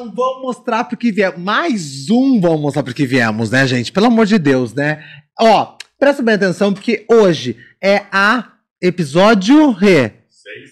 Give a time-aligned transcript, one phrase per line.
[0.00, 1.38] Um Vamos Mostrar Porque Viemos.
[1.38, 3.92] Mais um Vamos Mostrar Porque Viemos, né, gente?
[3.92, 5.04] Pelo amor de Deus, né?
[5.38, 10.12] Ó, presta bem atenção, porque hoje é a episódio re.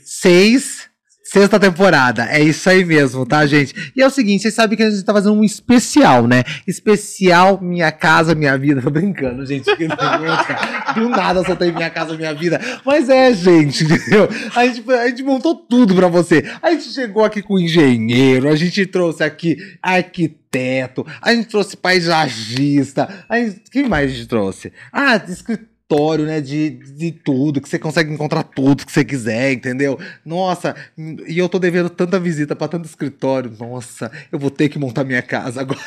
[0.02, 0.88] Seis.
[1.30, 3.92] Sexta temporada, é isso aí mesmo, tá, gente?
[3.95, 6.42] E é o seguinte, vocês sabem que a gente tá fazendo um especial, né?
[6.66, 8.80] Especial Minha Casa Minha Vida.
[8.80, 9.66] Tô brincando, gente.
[10.95, 12.59] Do nada só tem Minha Casa Minha Vida.
[12.82, 14.27] Mas é, gente, entendeu?
[14.56, 16.42] A gente, a gente montou tudo pra você.
[16.62, 23.06] A gente chegou aqui com engenheiro, a gente trouxe aqui arquiteto, a gente trouxe paisagista.
[23.29, 24.73] A gente, quem mais a gente trouxe?
[24.90, 26.41] Ah, escritor aleatório, né?
[26.41, 29.98] De, de tudo, que você consegue encontrar tudo que você quiser, entendeu?
[30.24, 33.52] Nossa, e eu tô devendo tanta visita para tanto escritório.
[33.59, 35.80] Nossa, eu vou ter que montar minha casa agora.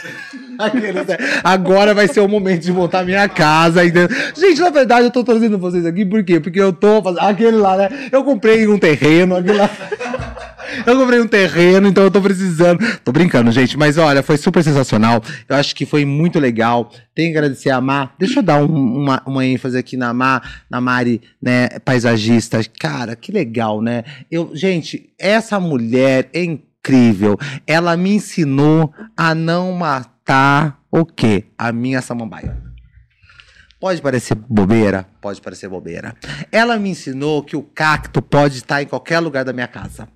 [1.43, 4.09] agora vai ser o momento de montar minha casa, entendeu?
[4.35, 6.39] Gente, na verdade, eu tô trazendo vocês aqui por quê?
[6.39, 7.21] Porque eu tô fazendo.
[7.21, 8.09] Aquele lá, né?
[8.11, 9.69] Eu comprei um terreno, aquele lá.
[10.85, 12.79] Eu comprei um terreno, então eu tô precisando.
[13.03, 15.21] Tô brincando, gente, mas olha, foi super sensacional.
[15.47, 16.91] Eu acho que foi muito legal.
[17.13, 18.15] Tenho que agradecer a Mar.
[18.17, 22.61] Deixa eu dar um, uma, uma ênfase aqui na Mar, na Mari, né, paisagista.
[22.79, 24.03] Cara, que legal, né?
[24.29, 27.37] Eu, gente, essa mulher é incrível.
[27.67, 31.45] Ela me ensinou a não matar o quê?
[31.57, 32.71] A minha samambaia.
[33.79, 35.07] Pode parecer bobeira?
[35.19, 36.15] Pode parecer bobeira.
[36.51, 40.07] Ela me ensinou que o cacto pode estar em qualquer lugar da minha casa.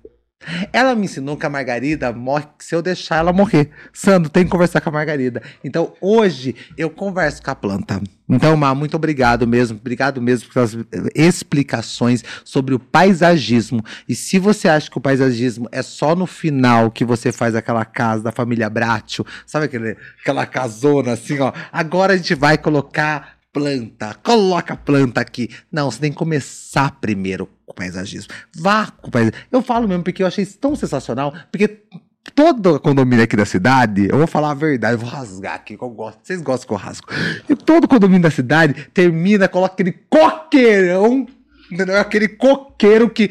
[0.72, 3.70] Ela me ensinou que a Margarida morre se eu deixar ela morrer.
[3.92, 5.42] Sandro, tem que conversar com a Margarida.
[5.64, 8.00] Então, hoje, eu converso com a planta.
[8.28, 9.78] Então, Má, muito obrigado mesmo.
[9.78, 10.76] Obrigado mesmo pelas
[11.14, 13.84] explicações sobre o paisagismo.
[14.08, 17.84] E se você acha que o paisagismo é só no final que você faz aquela
[17.84, 21.52] casa da família Bratio, sabe aquele, aquela casona assim, ó?
[21.72, 25.48] Agora a gente vai colocar planta, coloca a planta aqui.
[25.72, 28.30] Não, você tem que começar primeiro com o paisagismo.
[28.54, 29.46] Vá com o paisagismo.
[29.50, 31.84] Eu falo mesmo porque eu achei tão sensacional, porque
[32.34, 35.82] todo condomínio aqui da cidade, eu vou falar a verdade, eu vou rasgar aqui, que
[35.82, 36.18] eu gosto.
[36.22, 37.08] Vocês gostam que eu rasgo.
[37.48, 41.26] E todo condomínio da cidade termina, coloca aquele coqueirão,
[41.72, 41.98] entendeu?
[41.98, 43.30] Aquele coqueiro que.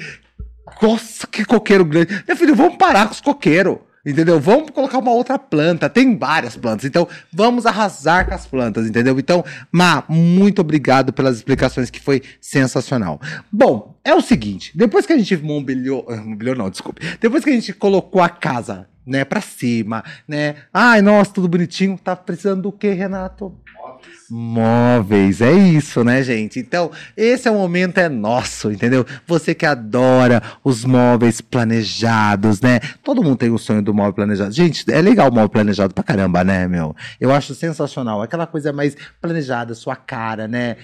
[0.82, 2.24] Nossa, que coqueiro grande.
[2.28, 3.78] Meu filho, vamos parar com os coqueiros.
[4.06, 4.40] Entendeu?
[4.40, 5.90] Vamos colocar uma outra planta.
[5.90, 6.86] Tem várias plantas.
[6.86, 9.18] Então, vamos arrasar com as plantas, entendeu?
[9.18, 13.20] Então, Má, muito obrigado pelas explicações, que foi sensacional.
[13.52, 16.06] Bom, é o seguinte: depois que a gente mobiliou.
[16.26, 17.02] Mobiliou, não, desculpe.
[17.20, 20.56] Depois que a gente colocou a casa, né, pra cima, né?
[20.74, 21.98] Ai, nossa, tudo bonitinho.
[21.98, 23.58] Tá precisando do quê, Renato?
[24.30, 26.60] Móveis, é isso, né, gente?
[26.60, 29.06] Então, esse é o momento é nosso, entendeu?
[29.28, 32.80] Você que adora os móveis planejados, né?
[33.04, 34.52] Todo mundo tem o sonho do móvel planejado.
[34.52, 36.96] Gente, é legal o móvel planejado pra caramba, né, meu?
[37.20, 38.22] Eu acho sensacional.
[38.22, 40.78] Aquela coisa mais planejada, sua cara, né?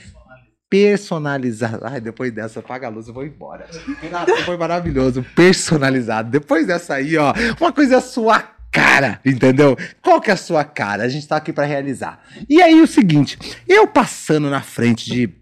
[0.70, 1.82] Personalizado.
[1.84, 3.66] Ai, depois dessa, apaga a luz, eu vou embora.
[4.46, 5.26] Foi maravilhoso.
[5.36, 6.30] Personalizado.
[6.30, 9.78] Depois dessa aí, ó, uma coisa sua cara, entendeu?
[10.02, 11.04] Qual que é a sua cara?
[11.04, 12.22] A gente tá aqui para realizar.
[12.50, 13.38] E aí o seguinte,
[13.68, 15.42] eu passando na frente de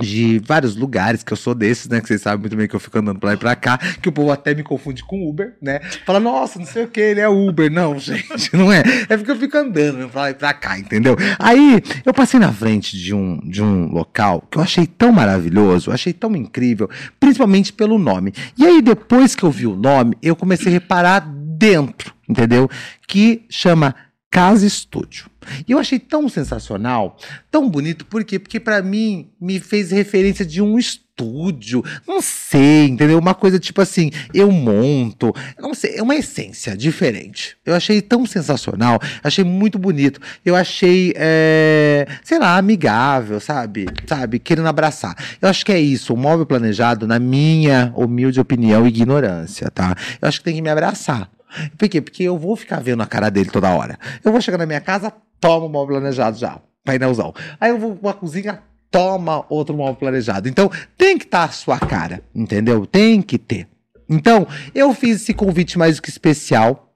[0.00, 2.00] de vários lugares, que eu sou desses, né?
[2.00, 4.08] Que vocês sabem muito bem que eu fico andando pra lá e pra cá, que
[4.08, 5.80] o povo até me confunde com Uber, né?
[6.06, 7.70] Fala, nossa, não sei o que, ele é Uber.
[7.70, 8.82] Não, gente, não é.
[9.08, 11.16] É porque eu fico andando pra lá e pra cá, entendeu?
[11.38, 15.92] Aí, eu passei na frente de um, de um local que eu achei tão maravilhoso,
[15.92, 16.88] achei tão incrível,
[17.18, 18.32] principalmente pelo nome.
[18.56, 21.20] E aí, depois que eu vi o nome, eu comecei a reparar
[21.60, 22.70] dentro entendeu?
[23.06, 23.94] Que chama
[24.30, 25.28] Casa Estúdio.
[25.66, 27.16] E eu achei tão sensacional,
[27.50, 28.38] tão bonito, por quê?
[28.38, 33.18] Porque para mim me fez referência de um estúdio, não sei, entendeu?
[33.18, 37.56] Uma coisa tipo assim, eu monto, não sei, é uma essência diferente.
[37.64, 43.86] Eu achei tão sensacional, achei muito bonito, eu achei, é, sei lá, amigável, sabe?
[44.06, 44.38] Sabe?
[44.38, 45.16] Querendo abraçar.
[45.42, 49.96] Eu acho que é isso, o móvel planejado, na minha humilde opinião, ignorância, tá?
[50.22, 51.28] Eu acho que tem que me abraçar.
[51.76, 52.00] Por quê?
[52.00, 53.98] Porque eu vou ficar vendo a cara dele toda hora.
[54.24, 57.34] Eu vou chegar na minha casa, toma um móvel planejado já, painelzão.
[57.60, 60.48] Aí eu vou pra cozinha, toma outro móvel planejado.
[60.48, 62.86] Então, tem que estar tá a sua cara, entendeu?
[62.86, 63.68] Tem que ter.
[64.08, 66.89] Então, eu fiz esse convite mais do que especial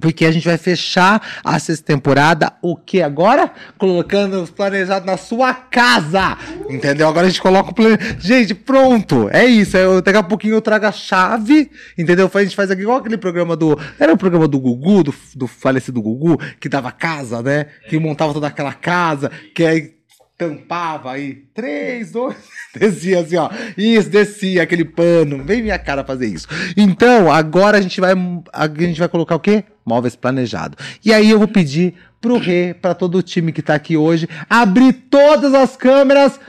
[0.00, 3.50] porque a gente vai fechar a sexta temporada, o que agora?
[3.78, 6.36] Colocando os planejados na sua casa.
[6.68, 7.08] Entendeu?
[7.08, 8.20] Agora a gente coloca o planejado.
[8.20, 9.28] Gente, pronto.
[9.32, 9.76] É isso.
[9.76, 11.70] Eu, daqui a pouquinho eu trago a chave.
[11.96, 12.30] Entendeu?
[12.32, 13.78] A gente faz aqui igual aquele programa do.
[13.98, 17.66] Era o programa do Gugu, do, do falecido Gugu, que dava casa, né?
[17.88, 19.30] Que montava toda aquela casa.
[19.54, 19.96] Que aí
[20.36, 22.36] tampava aí, três, dois,
[22.78, 23.48] descia assim, ó.
[23.76, 25.42] Isso, descia aquele pano.
[25.42, 26.46] Vem minha cara fazer isso.
[26.76, 28.12] Então, agora a gente vai.
[28.52, 29.64] A gente vai colocar o quê?
[29.86, 30.76] Móveis planejado.
[31.04, 34.28] E aí eu vou pedir pro Rê, para todo o time que tá aqui hoje,
[34.50, 36.40] abrir todas as câmeras.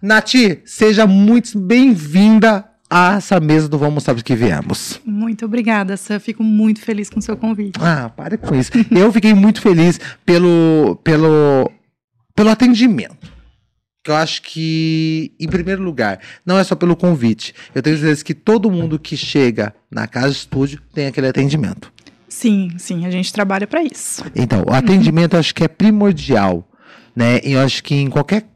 [0.00, 5.00] Nati, seja muito bem-vinda a essa mesa do Vamos Sabe que Viemos.
[5.04, 6.18] Muito obrigada, Sam.
[6.18, 7.78] Fico muito feliz com o seu convite.
[7.80, 8.72] Ah, pare com isso.
[8.90, 11.70] Eu fiquei muito feliz pelo, pelo,
[12.34, 13.30] pelo atendimento.
[14.02, 17.54] Que eu acho que, em primeiro lugar, não é só pelo convite.
[17.74, 21.92] Eu tenho certeza que todo mundo que chega na casa estúdio tem aquele atendimento.
[22.40, 24.24] Sim, sim, a gente trabalha para isso.
[24.34, 26.66] Então, o atendimento eu acho que é primordial
[27.14, 27.40] né?
[27.44, 28.46] E eu acho que em qualquer.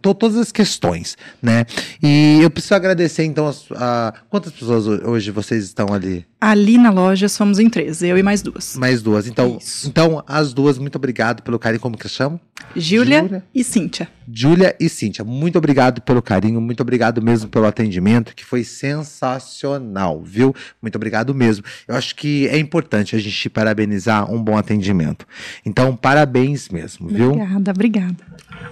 [0.00, 1.64] To, todas as questões, né?
[2.02, 6.24] E eu preciso agradecer, então, a, a, quantas pessoas hoje vocês estão ali?
[6.40, 8.76] Ali na loja somos em três, eu e mais duas.
[8.76, 9.26] Mais duas.
[9.26, 11.80] Então, então as duas, muito obrigado pelo carinho.
[11.80, 12.40] Como que chama?
[12.76, 14.08] Júlia e Cíntia.
[14.32, 20.22] Júlia e Cíntia, muito obrigado pelo carinho, muito obrigado mesmo pelo atendimento, que foi sensacional,
[20.22, 20.54] viu?
[20.80, 21.64] Muito obrigado mesmo.
[21.86, 25.26] Eu acho que é importante a gente parabenizar um bom atendimento.
[25.64, 27.32] Então, parabéns mesmo, viu?
[27.32, 28.16] Obrigada, obrigada.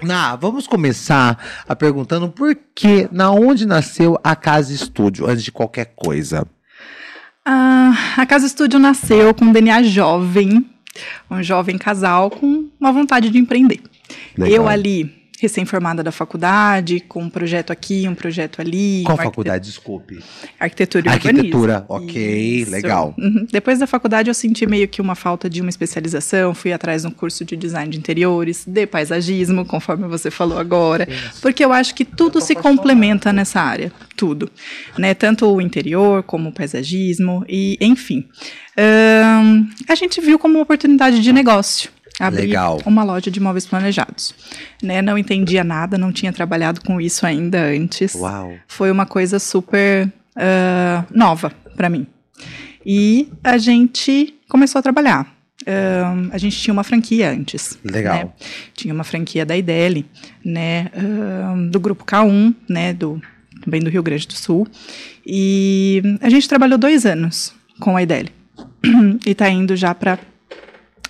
[0.02, 1.38] Na, vamos começar
[1.68, 6.46] a perguntando por que, na onde nasceu a Casa Estúdio, antes de qualquer coisa.
[7.44, 10.64] Ah, a Casa Estúdio nasceu com um DNA jovem,
[11.30, 13.80] um jovem casal com uma vontade de empreender.
[14.36, 14.54] Legal.
[14.54, 19.02] Eu ali recém-formada da faculdade, com um projeto aqui, um projeto ali.
[19.04, 19.66] Qual faculdade?
[19.66, 20.20] Desculpe.
[20.58, 22.70] Arquitetura e Arquitetura, ok, Isso.
[22.70, 23.12] legal.
[23.18, 23.44] Uhum.
[23.50, 27.08] Depois da faculdade eu senti meio que uma falta de uma especialização, fui atrás de
[27.08, 31.42] um curso de design de interiores, de paisagismo, conforme você falou agora, Isso.
[31.42, 34.48] porque eu acho que tudo se complementa nessa área, tudo,
[34.96, 35.12] né?
[35.12, 38.28] Tanto o interior como o paisagismo e, enfim.
[38.78, 42.80] Um, a gente viu como uma oportunidade de negócio abrir Legal.
[42.84, 44.34] uma loja de móveis planejados.
[44.82, 45.02] Né?
[45.02, 48.14] Não entendia nada, não tinha trabalhado com isso ainda antes.
[48.14, 48.54] Uau.
[48.66, 50.06] Foi uma coisa super
[50.36, 52.06] uh, nova para mim.
[52.84, 55.26] E a gente começou a trabalhar.
[55.62, 57.78] Uh, a gente tinha uma franquia antes.
[57.84, 58.16] Legal.
[58.16, 58.30] Né?
[58.74, 60.04] Tinha uma franquia da IDEL,
[60.44, 60.90] né?
[60.94, 62.92] Uh, do grupo K1, né?
[62.92, 63.22] Do,
[63.62, 64.66] também do Rio Grande do Sul.
[65.24, 68.26] E a gente trabalhou dois anos com a IDEL.
[69.24, 70.18] e está indo já para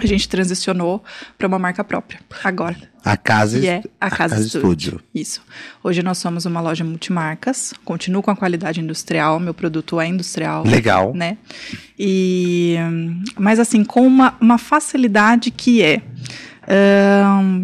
[0.07, 1.03] a gente transicionou
[1.37, 2.77] para uma marca própria agora.
[3.05, 5.01] A Casa, que é a casa, a casa Estúdio.
[5.13, 5.43] Isso.
[5.83, 10.65] Hoje nós somos uma loja multimarcas, continuo com a qualidade industrial, meu produto é industrial.
[10.65, 11.13] Legal.
[11.13, 11.37] Né?
[11.99, 12.77] E,
[13.37, 16.03] mas assim, com uma, uma facilidade que é...
[16.69, 17.63] Um,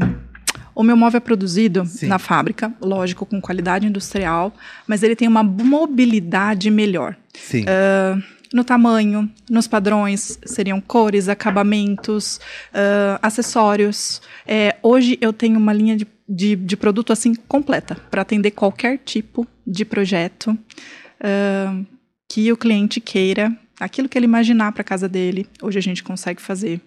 [0.75, 2.07] o meu móvel é produzido Sim.
[2.07, 4.55] na fábrica, lógico, com qualidade industrial,
[4.87, 7.17] mas ele tem uma mobilidade melhor.
[7.35, 7.65] Sim.
[7.65, 8.23] Uh,
[8.53, 12.39] no tamanho, nos padrões, seriam cores, acabamentos,
[12.73, 14.21] uh, acessórios.
[14.47, 18.99] É, hoje eu tenho uma linha de, de, de produto assim completa para atender qualquer
[18.99, 21.87] tipo de projeto uh,
[22.29, 25.47] que o cliente queira, aquilo que ele imaginar para casa dele.
[25.63, 26.81] Hoje a gente consegue fazer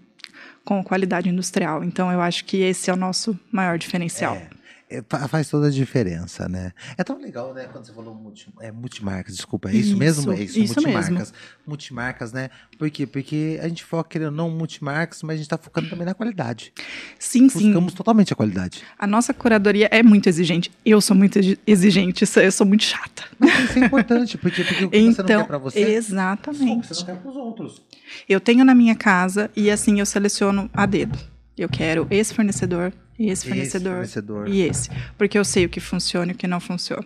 [0.63, 1.84] com qualidade industrial.
[1.84, 4.36] Então eu acho que esse é o nosso maior diferencial.
[4.36, 4.50] É.
[4.91, 6.73] É, faz toda a diferença, né?
[6.97, 7.63] É tão legal, né?
[7.71, 10.33] Quando você falou multi, é, multimarcas, desculpa, é isso, isso mesmo?
[10.33, 11.09] É isso, isso multimarcas.
[11.09, 11.35] Mesmo.
[11.65, 12.49] Multimarcas, né?
[12.77, 13.07] Por quê?
[13.07, 16.73] Porque a gente foca querendo não multimarcas, mas a gente está focando também na qualidade.
[17.17, 17.67] Sim, Buscamos sim.
[17.69, 18.83] Buscamos totalmente a qualidade.
[18.99, 20.69] A nossa curadoria é muito exigente.
[20.85, 23.23] Eu sou muito exigente, eu sou muito chata.
[23.39, 26.88] Mas isso é importante, porque, porque o que então, você não quer para você, exatamente.
[26.88, 27.81] você não quer para os outros.
[28.27, 31.17] Eu tenho na minha casa e assim eu seleciono a dedo.
[31.57, 32.91] Eu quero esse fornecedor,
[33.30, 34.90] esse fornecedor, esse fornecedor, e esse.
[35.18, 37.06] Porque eu sei o que funciona e o que não funciona.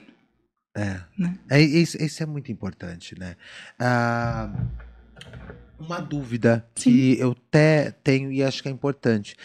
[0.77, 0.99] É.
[1.17, 1.37] Né?
[1.49, 3.37] é isso, isso, é muito importante, né?
[3.79, 4.51] Ah,
[5.79, 6.91] uma dúvida Sim.
[6.91, 9.37] que eu até tenho e acho que é importante.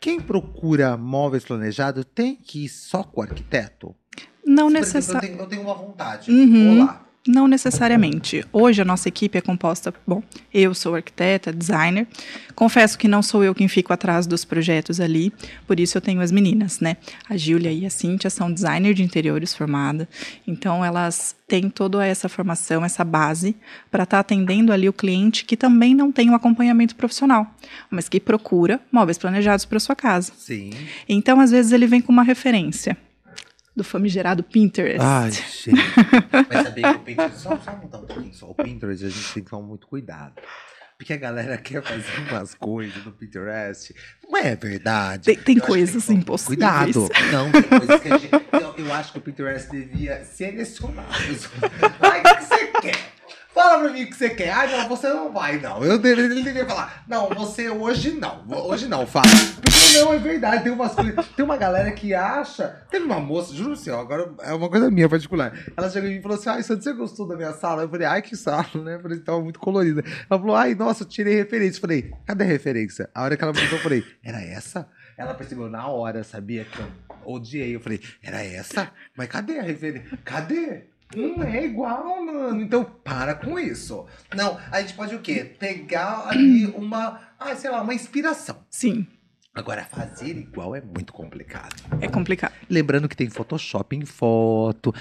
[0.00, 3.94] Quem procura móveis planejados tem que ir só com o arquiteto?
[4.46, 5.34] Não necessariamente.
[5.34, 6.30] Eu, eu, tenho uma vontade.
[6.30, 6.76] Uhum.
[6.76, 7.07] Vou lá.
[7.26, 8.44] Não necessariamente.
[8.52, 10.22] Hoje a nossa equipe é composta, bom,
[10.52, 12.06] eu sou arquiteta, designer.
[12.54, 15.32] Confesso que não sou eu quem fico atrás dos projetos ali,
[15.66, 16.96] por isso eu tenho as meninas, né?
[17.28, 20.08] A Júlia e a Cíntia são designer de interiores formada,
[20.46, 23.56] então elas têm toda essa formação, essa base
[23.90, 27.46] para estar tá atendendo ali o cliente que também não tem um acompanhamento profissional,
[27.90, 30.32] mas que procura móveis planejados para sua casa.
[30.36, 30.70] Sim.
[31.08, 32.96] Então, às vezes ele vem com uma referência
[33.78, 35.00] do famigerado Pinterest.
[35.00, 35.70] Ai, gente.
[36.50, 37.38] Mas sabia que o Pinterest.
[37.38, 38.50] Só, só mudar um pouquinho só.
[38.50, 40.34] O Pinterest a gente tem que tomar muito cuidado.
[40.98, 43.94] Porque a galera quer fazer umas coisas no Pinterest.
[44.28, 45.24] Não é verdade.
[45.24, 46.58] Tem, tem coisas tem impossíveis.
[46.58, 47.08] Cuidado.
[47.32, 48.32] Não, tem coisas que a gente.
[48.52, 51.08] Eu, eu acho que o Pinterest devia selecionar.
[52.00, 53.17] Ai, o que você quer?
[53.58, 54.52] Fala pra mim o que você quer.
[54.52, 55.82] Ah, não, você não vai, não.
[55.82, 58.44] Eu ele deveria falar, não, você hoje não.
[58.48, 59.26] Hoje não, fala.
[59.60, 60.62] Porque não, é verdade.
[60.62, 61.26] Tem umas coisas.
[61.34, 62.86] Tem uma galera que acha.
[62.88, 65.52] Teve uma moça, juro assim, ó, agora é uma coisa minha particular.
[65.76, 67.82] Ela chegou e falou assim: ai, você gostou da minha sala?
[67.82, 68.94] Eu falei, ai, que sala, né?
[68.94, 70.04] Eu falei, tava muito colorida.
[70.30, 71.78] Ela falou, ai, nossa, eu tirei referência.
[71.78, 73.10] Eu falei, cadê a referência?
[73.12, 74.88] A hora que ela me eu falei, era essa?
[75.16, 76.86] Ela percebeu na hora, sabia que eu
[77.24, 77.74] odiei.
[77.74, 78.92] Eu falei, era essa?
[79.16, 80.16] Mas cadê a referência?
[80.24, 80.84] Cadê?
[81.16, 82.60] Não é igual, mano.
[82.60, 84.06] Então para com isso.
[84.34, 85.44] Não, a gente pode o quê?
[85.58, 88.58] Pegar ali uma, ah, sei lá, uma inspiração.
[88.70, 89.06] Sim,
[89.58, 91.74] Agora, fazer igual é muito complicado.
[92.00, 92.52] é complicado.
[92.70, 94.94] Lembrando que tem Photoshop em foto.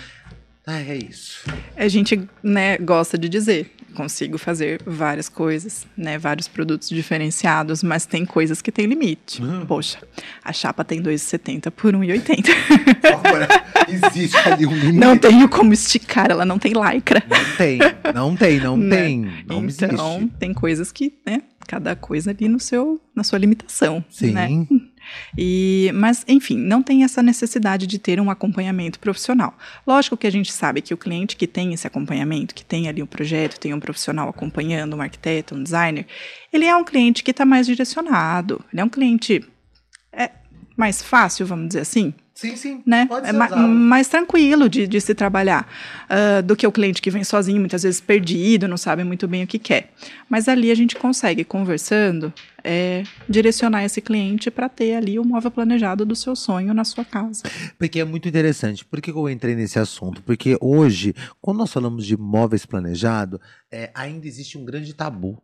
[0.69, 1.45] Ah, é isso.
[1.77, 8.05] A gente, né, gosta de dizer, consigo fazer várias coisas, né, vários produtos diferenciados, mas
[8.05, 9.41] tem coisas que têm limite.
[9.41, 9.65] Hum.
[9.65, 9.97] Poxa,
[10.43, 12.49] a chapa tem 2,70 por 1,80.
[13.25, 13.47] Agora,
[13.87, 14.97] existe ali um limite.
[14.99, 17.23] Não tenho como esticar, ela não tem lycra.
[17.29, 17.79] Não tem,
[18.13, 18.95] não tem, não Né?
[18.97, 19.19] tem.
[19.47, 20.31] Não então, existe.
[20.37, 24.31] tem coisas que, né, cada coisa ali no seu, na sua limitação, Sim.
[24.31, 24.49] né?
[25.35, 29.57] E, mas, enfim, não tem essa necessidade de ter um acompanhamento profissional.
[29.85, 33.01] Lógico que a gente sabe que o cliente que tem esse acompanhamento, que tem ali
[33.01, 36.05] um projeto, tem um profissional acompanhando, um arquiteto, um designer,
[36.53, 39.43] ele é um cliente que está mais direcionado, ele é um cliente
[40.11, 40.31] é,
[40.75, 42.83] mais fácil, vamos dizer assim, Sim, sim.
[42.85, 43.07] né?
[43.07, 43.67] Pode É ser ma- usado.
[43.67, 45.67] mais tranquilo de, de se trabalhar
[46.07, 49.43] ah, do que o cliente que vem sozinho, muitas vezes perdido, não sabe muito bem
[49.43, 49.91] o que quer.
[50.29, 52.31] Mas ali a gente consegue, conversando,
[52.63, 57.03] é, direcionar esse cliente para ter ali o móvel planejado do seu sonho na sua
[57.03, 57.41] casa.
[57.79, 58.85] Porque é muito interessante.
[58.85, 60.21] Por que que eu entrei nesse assunto?
[60.21, 63.39] Porque hoje, quando nós falamos de móveis planejados,
[63.71, 65.41] é, ainda existe um grande tabu.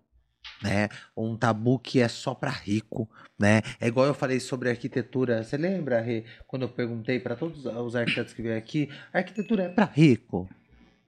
[0.62, 0.90] Né?
[1.16, 3.62] Um tabu que é só para rico, né?
[3.80, 5.44] É igual eu falei sobre arquitetura.
[5.44, 9.64] Você lembra, Rê, quando eu perguntei para todos os arquitetos que vieram aqui, a arquitetura
[9.64, 10.50] é para rico.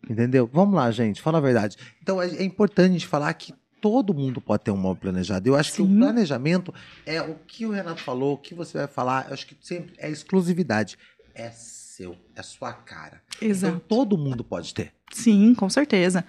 [0.10, 0.50] Entendeu?
[0.52, 1.78] Vamos lá, gente, fala a verdade.
[2.02, 5.48] Então é, é importante a gente falar que todo mundo pode ter um móvel planejado.
[5.48, 6.00] Eu acho que o Sim.
[6.00, 6.74] planejamento
[7.06, 9.94] é o que o Renato falou, o que você vai falar, eu acho que sempre
[9.98, 10.98] é exclusividade.
[11.34, 13.22] É seu, é sua cara.
[13.42, 13.76] Exato.
[13.76, 14.92] Então todo mundo pode ter.
[15.14, 16.26] Sim, com certeza.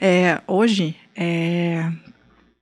[0.00, 1.90] É, hoje, é,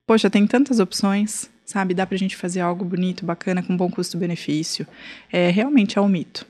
[0.09, 1.93] poxa, tem tantas opções, sabe?
[1.93, 4.87] Dá pra gente fazer algo bonito, bacana, com bom custo-benefício.
[5.31, 6.47] É, realmente é um mito.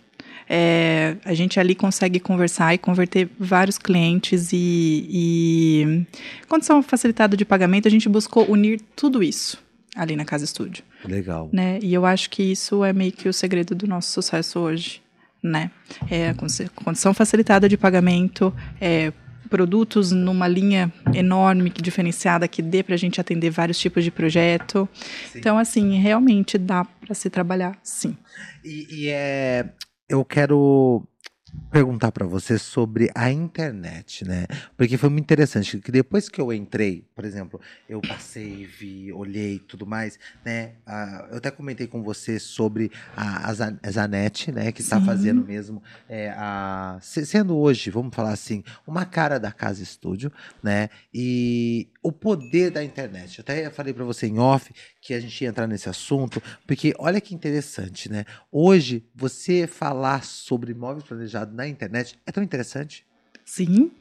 [0.48, 6.06] É, a gente ali consegue conversar e converter vários clientes e, e
[6.48, 9.62] condição facilitada de pagamento, a gente buscou unir tudo isso
[9.94, 11.50] ali na Casa Estúdio Legal.
[11.52, 11.80] né?
[11.82, 15.02] E eu acho que isso é meio que o segredo do nosso sucesso hoje,
[15.44, 15.70] né?
[16.10, 16.34] É
[16.74, 19.12] condição facilitada de pagamento, é,
[19.50, 24.88] produtos numa linha enorme, diferenciada, que dê para a gente atender vários tipos de projeto.
[25.32, 25.40] Sim.
[25.40, 28.16] Então, assim, realmente dá para se trabalhar, sim.
[28.64, 29.70] E, e é.
[30.08, 31.04] Eu quero
[31.72, 34.48] perguntar para você sobre a internet, né?
[34.76, 39.56] Porque foi muito interessante que depois que eu entrei, por exemplo, eu passei, vi, olhei
[39.56, 40.78] e tudo mais, né?
[40.86, 44.72] Ah, eu até comentei com você sobre a, a Zan- a Zanetti, né?
[44.72, 49.52] Que está fazendo mesmo é, a se- sendo hoje, vamos falar assim, uma cara da
[49.52, 50.32] Casa Estúdio,
[50.64, 50.90] né?
[51.14, 53.38] E o poder da internet.
[53.38, 56.94] Eu até falei para você em off que a gente ia entrar nesse assunto, porque
[56.98, 58.26] olha que interessante, né?
[58.52, 63.06] Hoje, você falar sobre imóveis planejados na internet é tão interessante.
[63.46, 63.92] Sim.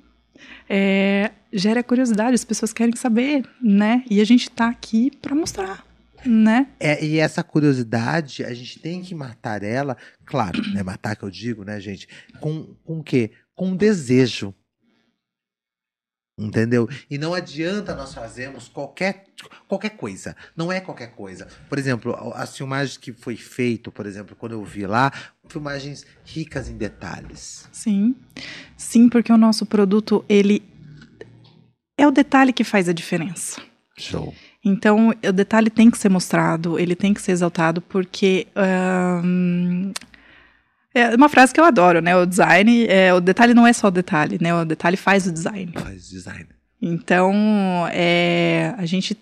[0.69, 4.05] É, gera curiosidade, as pessoas querem saber, né?
[4.09, 5.85] E a gente tá aqui para mostrar,
[6.25, 6.69] né?
[6.79, 10.83] É, e essa curiosidade, a gente tem que matar ela, claro, né?
[10.83, 12.09] Matar que eu digo, né, gente?
[12.41, 13.33] Com, com o quê?
[13.55, 14.55] Com desejo.
[16.39, 16.89] Entendeu?
[17.11, 19.25] E não adianta nós fazermos qualquer,
[19.67, 20.37] qualquer coisa.
[20.57, 21.49] Não é qualquer coisa.
[21.69, 25.13] Por exemplo, as filmagens que foi feito, por exemplo, quando eu vi lá,
[25.49, 27.69] filmagens ricas em detalhes.
[27.73, 28.15] Sim.
[28.77, 30.63] Sim, porque o nosso produto, ele
[31.97, 33.61] é o detalhe que faz a diferença.
[33.97, 34.33] Show.
[34.65, 38.47] Então, o detalhe tem que ser mostrado, ele tem que ser exaltado, porque.
[40.99, 42.17] É uma frase que eu adoro, né?
[42.17, 44.55] O design, é, o detalhe não é só o detalhe, né?
[44.55, 45.73] O detalhe faz o design.
[45.75, 46.47] Faz design.
[46.81, 47.35] Então,
[47.93, 49.17] é, a gente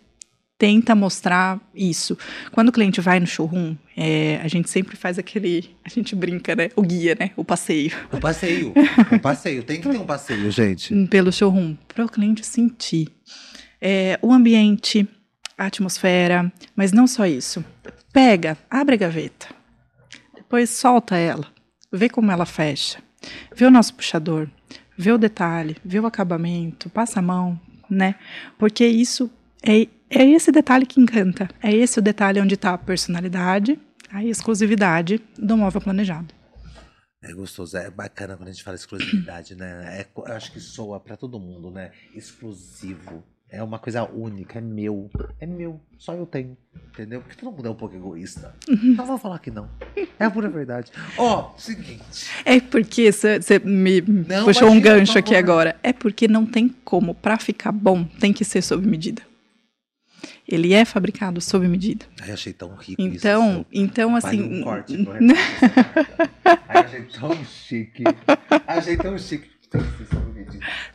[0.59, 2.16] tenta mostrar isso.
[2.52, 5.71] Quando o cliente vai no showroom, é, a gente sempre faz aquele.
[5.85, 6.71] A gente brinca, né?
[6.75, 7.30] O guia, né?
[7.37, 8.73] O passeio O passeio.
[9.12, 9.62] o passeio.
[9.62, 10.95] Tem que ter um passeio, gente.
[11.06, 13.09] pelo showroom, para o cliente sentir
[13.80, 15.09] é, o ambiente,
[15.56, 17.64] a atmosfera, mas não só isso.
[18.12, 19.49] Pega, abre a gaveta,
[20.35, 21.47] depois solta ela,
[21.97, 22.99] vê como ela fecha,
[23.55, 24.49] vê o nosso puxador,
[24.97, 28.17] vê o detalhe, vê o acabamento, passa a mão, né?
[28.59, 29.31] Porque isso
[29.62, 33.79] é, é esse detalhe que encanta, é esse o detalhe onde está a personalidade,
[34.11, 36.35] a exclusividade do móvel planejado.
[37.23, 40.00] É gostoso, é bacana quando a gente fala exclusividade, né?
[40.00, 41.91] É eu acho que soa pra todo mundo, né?
[42.15, 43.25] Exclusivo.
[43.49, 45.09] É uma coisa única, é meu.
[45.41, 46.57] É meu, só eu tenho.
[46.93, 47.21] Entendeu?
[47.21, 48.55] Porque todo mundo é um pouco egoísta.
[48.69, 49.69] Não vou falar que não.
[50.19, 50.91] É a pura verdade.
[51.17, 52.26] Ó, seguinte.
[52.45, 55.76] É porque você me Não, puxou um gancho aqui agora.
[55.83, 57.15] É porque não tem como.
[57.15, 59.23] Pra ficar bom, tem que ser sob medida.
[60.49, 62.05] Ele é fabricado sob medida.
[62.21, 63.67] Ai, achei tão rico Então, isso.
[63.73, 64.43] então Vale assim.
[64.61, 65.12] um corte pro.
[66.69, 68.05] Ai, achei tão chique.
[68.67, 69.50] Achei tão chique.
[69.71, 70.45] Tem que ser sobre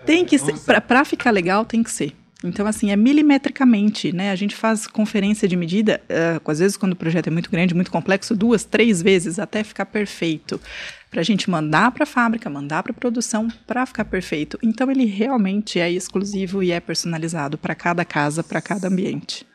[0.06, 2.14] Tem que ser, para ficar legal, tem que ser.
[2.44, 4.32] Então, assim, é milimetricamente, né?
[4.32, 7.76] A gente faz conferência de medida, uh, às vezes quando o projeto é muito grande,
[7.76, 10.60] muito complexo, duas, três vezes até ficar perfeito.
[11.10, 14.58] Para a gente mandar para a fábrica, mandar para a produção, para ficar perfeito.
[14.64, 19.46] Então, ele realmente é exclusivo e é personalizado para cada casa, para cada ambiente.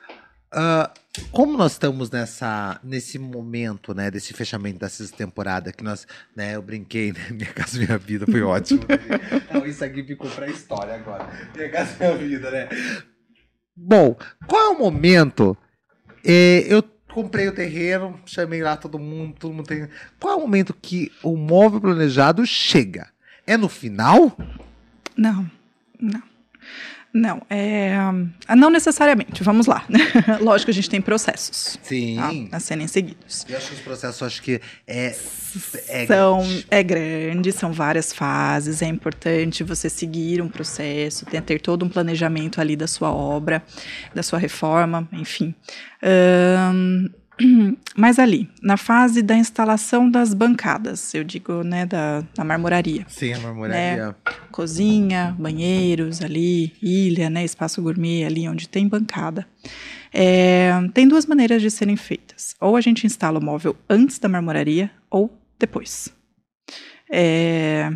[0.53, 0.89] Uh,
[1.31, 6.63] como nós estamos nessa, nesse momento, né, desse fechamento dessa temporada, que nós, né, eu
[6.63, 8.83] brinquei, né, Minha Casa Minha Vida foi ótimo.
[9.49, 11.29] então, isso aqui ficou pra história agora.
[11.55, 12.69] Minha Casa Minha Vida, né?
[13.75, 15.57] Bom, qual é o momento?
[16.25, 19.89] É, eu comprei o terreno, chamei lá todo mundo, todo mundo tem.
[20.19, 23.09] Qual é o momento que o móvel planejado chega?
[23.47, 24.37] É no final?
[25.17, 25.51] Não,
[26.01, 26.36] não.
[27.17, 27.97] Não, é,
[28.47, 29.87] ah, não necessariamente, vamos lá.
[30.39, 32.17] Lógico que a gente tem processos Sim.
[32.51, 33.47] Tá, a serem seguidos.
[33.49, 35.17] Eu acho que os processos, acho que é,
[35.89, 36.67] é, são, grande.
[36.71, 41.89] é grande, são várias fases, é importante você seguir um processo, ter, ter todo um
[41.89, 43.63] planejamento ali da sua obra,
[44.15, 45.55] da sua reforma, enfim.
[46.03, 47.09] Um,
[47.97, 53.05] Mas ali, na fase da instalação das bancadas, eu digo, né, da, da marmoraria.
[53.09, 54.07] Sim, a marmoraria.
[54.09, 54.15] Né?
[54.51, 59.47] Cozinha, banheiros ali, ilha, né, espaço gourmet ali onde tem bancada.
[60.13, 62.55] É, tem duas maneiras de serem feitas.
[62.61, 66.09] Ou a gente instala o móvel antes da marmoraria ou depois.
[67.11, 67.93] É,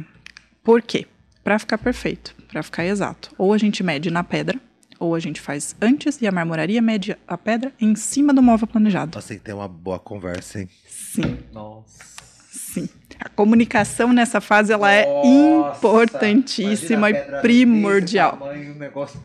[0.63, 1.07] por quê?
[1.43, 3.33] Para ficar perfeito, para ficar exato.
[3.39, 4.61] Ou a gente mede na pedra,
[5.01, 8.69] ou a gente faz antes e a marmoraria mede a pedra em cima do móvel
[8.69, 9.17] planejado.
[9.17, 10.69] Nossa, tem uma boa conversa, hein?
[10.87, 11.39] Sim.
[11.53, 12.05] Nossa.
[12.53, 12.89] Sim.
[13.19, 18.37] A comunicação nessa fase ela é Nossa, é importantíssima e primordial.
[18.37, 19.21] Tamanho, negócio...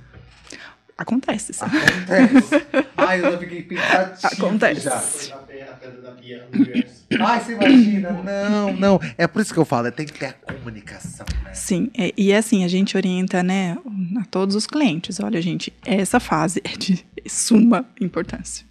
[0.97, 1.51] Acontece.
[1.51, 1.65] Sim.
[1.65, 2.65] Acontece.
[2.95, 4.79] Ai, eu já fiquei pensativo Acontece.
[4.79, 5.44] Já.
[7.19, 8.11] Ai, você imagina?
[8.11, 8.99] Não, não.
[9.17, 11.53] É por isso que eu falo, tem que ter a comunicação, né?
[11.53, 13.77] Sim, é, e é assim, a gente orienta, né,
[14.19, 15.19] a todos os clientes.
[15.19, 18.65] Olha, gente, essa fase é de suma importância.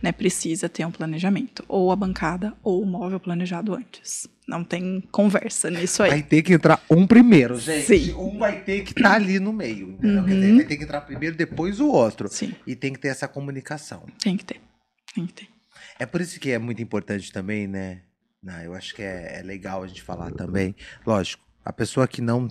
[0.00, 4.28] Né, precisa ter um planejamento, ou a bancada ou o móvel planejado antes.
[4.46, 6.10] Não tem conversa nisso aí.
[6.10, 7.84] Vai ter que entrar um primeiro, gente.
[7.84, 8.14] Sim.
[8.14, 10.22] Um vai ter que estar tá ali no meio, entendeu?
[10.22, 10.56] Uhum.
[10.56, 12.28] vai ter que entrar primeiro, depois o outro.
[12.30, 12.54] Sim.
[12.66, 14.04] E tem que ter essa comunicação.
[14.22, 14.60] Tem que ter.
[15.14, 15.57] Tem que ter.
[15.98, 18.00] É por isso que é muito importante também, né?
[18.42, 20.74] Não, eu acho que é, é legal a gente falar também.
[21.04, 22.48] Lógico, a pessoa que não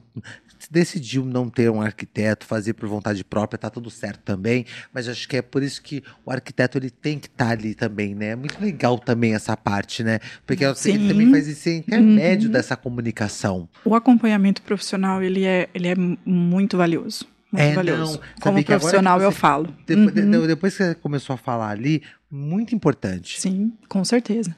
[0.69, 4.65] decidiu não ter um arquiteto, fazer por vontade própria, tá tudo certo também.
[4.93, 7.73] Mas acho que é por isso que o arquiteto ele tem que estar tá ali
[7.73, 8.27] também, né?
[8.29, 10.19] É muito legal também essa parte, né?
[10.45, 10.93] Porque Sim.
[10.93, 12.53] ele também faz esse intermédio uhum.
[12.53, 13.69] dessa comunicação.
[13.85, 17.25] O acompanhamento profissional ele é, ele é muito valioso.
[17.51, 18.19] Muito é, valioso.
[18.19, 19.73] Não, Como profissional você, eu falo.
[19.85, 20.47] Depois, uhum.
[20.47, 23.39] depois que você começou a falar ali, muito importante.
[23.39, 24.55] Sim, com certeza.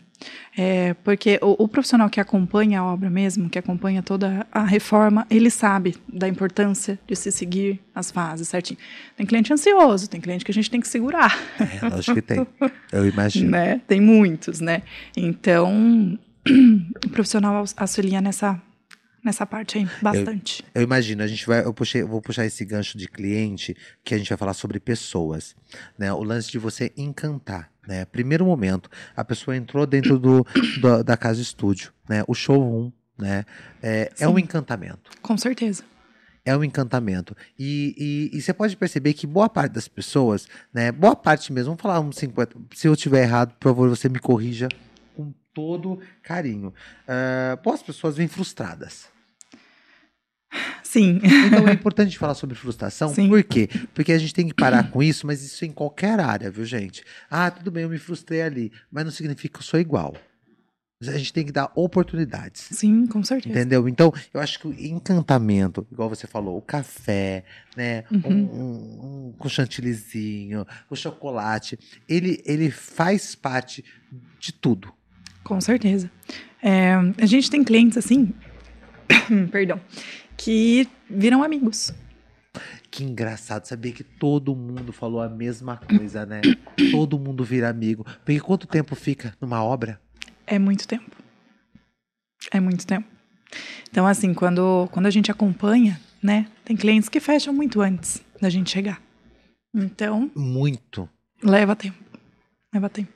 [0.57, 5.25] É, porque o, o, profissional que acompanha a obra mesmo, que acompanha toda a reforma,
[5.29, 8.77] ele sabe da importância de se seguir as fases certinho.
[9.15, 11.37] Tem cliente ansioso, tem cliente que a gente tem que segurar.
[11.59, 12.45] É, acho que tem.
[12.91, 13.51] Eu imagino.
[13.51, 13.81] né?
[13.87, 14.81] Tem muitos, né?
[15.15, 16.19] Então,
[17.05, 18.61] o profissional auxilia nessa
[19.23, 20.63] nessa parte aí, bastante.
[20.73, 23.75] Eu, eu, imagino, a gente vai, eu, puxei, eu vou puxar esse gancho de cliente,
[24.03, 25.55] que a gente vai falar sobre pessoas,
[25.97, 26.11] né?
[26.13, 28.05] O lance de você encantar, né?
[28.05, 30.45] Primeiro momento, a pessoa entrou dentro do,
[30.81, 32.23] do da casa estúdio, né?
[32.27, 33.45] O showroom, né?
[33.81, 35.11] É, é um encantamento.
[35.21, 35.83] Com certeza.
[36.45, 37.35] É um encantamento.
[37.59, 40.91] E, e, e, você pode perceber que boa parte das pessoas, né?
[40.91, 42.55] Boa parte mesmo, vamos falar um 50.
[42.73, 44.67] Se eu estiver errado, por favor, você me corrija
[45.53, 46.73] todo carinho.
[47.07, 49.07] Uh, as pessoas vêm frustradas.
[50.83, 51.19] Sim.
[51.23, 53.13] Então é importante falar sobre frustração.
[53.13, 53.29] Sim.
[53.29, 53.69] Por quê?
[53.93, 57.03] Porque a gente tem que parar com isso, mas isso em qualquer área, viu, gente?
[57.29, 60.15] Ah, tudo bem, eu me frustrei ali, mas não significa que eu sou igual.
[61.01, 62.67] A gente tem que dar oportunidades.
[62.71, 63.57] Sim, com certeza.
[63.57, 63.87] Entendeu?
[63.87, 67.45] Então, eu acho que o encantamento, igual você falou, o café,
[67.77, 68.03] né?
[68.11, 68.21] Uhum.
[68.25, 73.85] Um, um, um, chantillyzinho, o chocolate, ele, ele faz parte
[74.39, 74.91] de tudo.
[75.49, 76.11] Com certeza.
[76.61, 78.31] É, a gente tem clientes assim,
[79.51, 79.81] perdão,
[80.37, 81.91] que viram amigos.
[82.91, 86.41] Que engraçado saber que todo mundo falou a mesma coisa, né?
[86.91, 88.05] todo mundo vira amigo.
[88.23, 89.99] Porque quanto tempo fica numa obra?
[90.45, 91.17] É muito tempo.
[92.51, 93.07] É muito tempo.
[93.89, 96.45] Então, assim, quando, quando a gente acompanha, né?
[96.63, 99.01] Tem clientes que fecham muito antes da gente chegar.
[99.73, 100.29] Então.
[100.35, 101.09] Muito.
[101.41, 101.97] Leva tempo.
[102.71, 103.11] Leva tempo.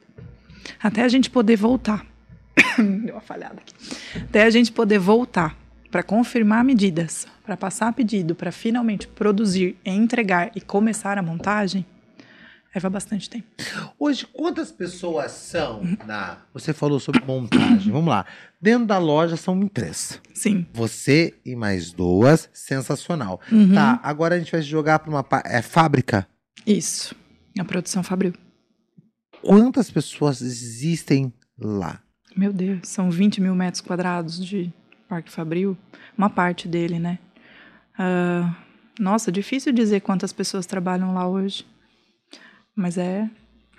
[0.81, 2.11] Até a gente poder voltar.
[3.05, 3.73] Deu uma falhada aqui.
[4.17, 5.57] Até a gente poder voltar
[5.91, 11.85] para confirmar medidas, para passar pedido, para finalmente produzir, entregar e começar a montagem,
[12.75, 13.45] Leva bastante tempo.
[13.99, 16.39] Hoje, quantas pessoas são na.
[16.53, 17.91] Você falou sobre montagem.
[17.91, 18.25] Vamos lá.
[18.59, 20.19] Dentro da loja são três.
[20.33, 20.65] Sim.
[20.73, 22.49] Você e mais duas.
[22.51, 23.39] Sensacional.
[23.51, 23.75] Uhum.
[23.75, 25.23] Tá, agora a gente vai jogar para uma.
[25.45, 26.27] É fábrica?
[26.65, 27.15] Isso.
[27.59, 28.33] A produção Fabril.
[29.43, 32.01] Quantas pessoas existem lá?
[32.35, 34.71] Meu Deus, são 20 mil metros quadrados de
[35.07, 35.77] Parque Fabril.
[36.17, 37.19] Uma parte dele, né?
[37.97, 38.55] Ah,
[38.99, 41.65] nossa, difícil dizer quantas pessoas trabalham lá hoje.
[42.75, 43.29] Mas é,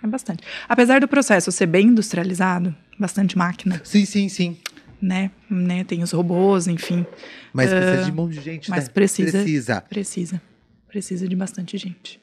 [0.02, 0.44] é bastante.
[0.68, 4.56] Apesar do processo ser bem industrializado, bastante máquina, Sim, sim, sim.
[5.02, 5.32] né?
[5.50, 5.82] né?
[5.82, 7.04] Tem os robôs, enfim.
[7.52, 8.90] Mas Ah, precisa de um monte de gente, mas né?
[8.94, 9.80] precisa- Precisa.
[9.80, 10.42] Precisa.
[10.88, 12.20] Precisa de bastante gente.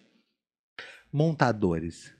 [1.11, 2.13] Montadores.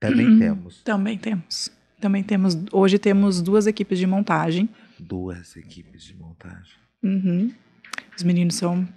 [0.00, 0.38] Também Uhum.
[0.38, 1.70] temos Também temos.
[2.00, 2.56] Também temos.
[2.72, 4.68] Hoje temos duas equipes de montagem.
[4.98, 6.74] duas equipes de montagem.
[7.02, 7.52] Uhum.
[8.16, 8.88] Os meninos são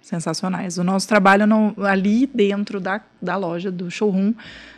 [0.00, 0.78] sensacionais.
[0.78, 4.34] O nosso trabalho não, ali dentro da, da loja, do showroom,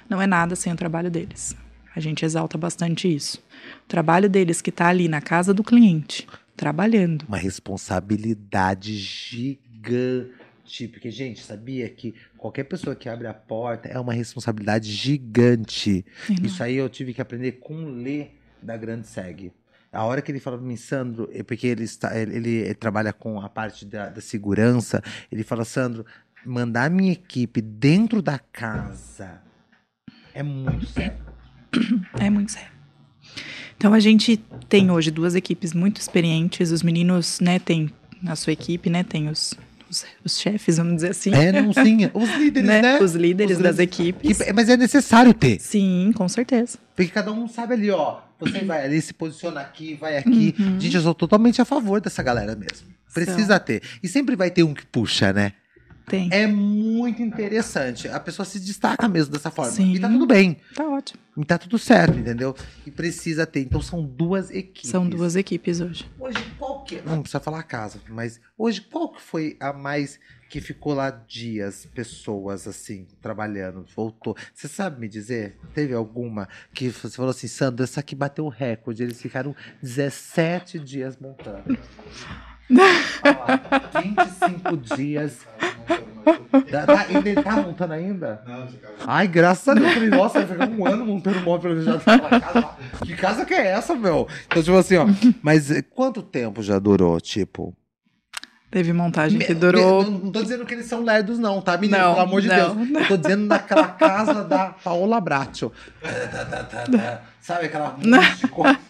[0.08, 1.56] não é nada sem o trabalho deles.
[1.94, 3.38] A gente exalta bastante isso.
[3.84, 7.24] O trabalho deles que está ali na casa do cliente, trabalhando.
[7.28, 10.41] Uma responsabilidade gigante.
[10.92, 16.04] Porque, gente, sabia que qualquer pessoa que abre a porta é uma responsabilidade gigante.
[16.42, 18.28] Isso aí eu tive que aprender com o Lê
[18.62, 19.52] da Grande Seg.
[19.92, 23.12] A hora que ele falou pra mim, Sandro, é porque ele, está, ele, ele trabalha
[23.12, 26.06] com a parte da, da segurança, ele fala, Sandro,
[26.46, 29.42] mandar minha equipe dentro da casa
[30.34, 31.18] é muito sério.
[32.18, 32.72] É muito sério.
[33.76, 34.36] Então a gente
[34.68, 36.70] tem hoje duas equipes muito experientes.
[36.70, 37.90] Os meninos, né, tem
[38.26, 39.54] a sua equipe, né, tem os,
[39.92, 41.32] os, os chefes, vamos dizer assim.
[41.34, 42.10] É, não, sim.
[42.14, 42.82] Os líderes, né?
[42.82, 42.98] né?
[42.98, 44.38] Os líderes Os das equipes.
[44.38, 45.60] Que- mas é necessário ter.
[45.60, 46.78] Sim, com certeza.
[46.96, 48.20] Porque cada um sabe ali, ó.
[48.40, 50.54] Você vai ali, se posiciona aqui, vai aqui.
[50.58, 50.80] Uhum.
[50.80, 52.88] Gente, eu sou totalmente a favor dessa galera mesmo.
[53.14, 53.82] Precisa ter.
[54.02, 55.52] E sempre vai ter um que puxa, né?
[56.12, 56.28] Tem.
[56.30, 58.06] É muito interessante.
[58.06, 59.72] A pessoa se destaca mesmo dessa forma.
[59.72, 59.94] Sim.
[59.94, 60.58] E tá tudo bem.
[60.74, 61.18] Tá ótimo.
[61.38, 62.54] E tá tudo certo, entendeu?
[62.86, 63.60] E precisa ter.
[63.60, 64.90] Então são duas equipes.
[64.90, 66.06] São duas equipes hoje.
[66.20, 67.00] Hoje, qual que.
[67.00, 70.20] Não precisa falar a casa, mas hoje, qual que foi a mais
[70.50, 74.36] que ficou lá dias, pessoas assim, trabalhando, voltou?
[74.52, 75.58] Você sabe me dizer?
[75.72, 79.02] Teve alguma que você falou assim, Sandro, essa aqui bateu o recorde.
[79.02, 81.78] Eles ficaram 17 dias montando.
[82.70, 85.38] Olha lá, 25 dias.
[86.70, 88.42] Tá, tá, ele tá montando ainda?
[88.46, 88.78] Não, casa.
[89.06, 89.86] Ai, graças a Deus.
[89.88, 92.68] Eu falei, nossa, vai ficar um ano montando móvel já naquela casa.
[93.04, 94.28] Que casa que é essa, meu?
[94.46, 95.06] Então, tipo assim, ó.
[95.42, 97.74] Mas eh, quanto tempo já durou, tipo?
[98.70, 100.02] Teve montagem que durou.
[100.02, 101.98] não, não tô dizendo que eles são lerdos, não, tá, menino?
[101.98, 102.74] Não, Pelo amor de não.
[102.74, 103.02] Deus.
[103.02, 105.70] Eu tô dizendo naquela casa da Paola Bracho.
[107.38, 107.96] Sabe aquela
[108.50, 108.80] coisa?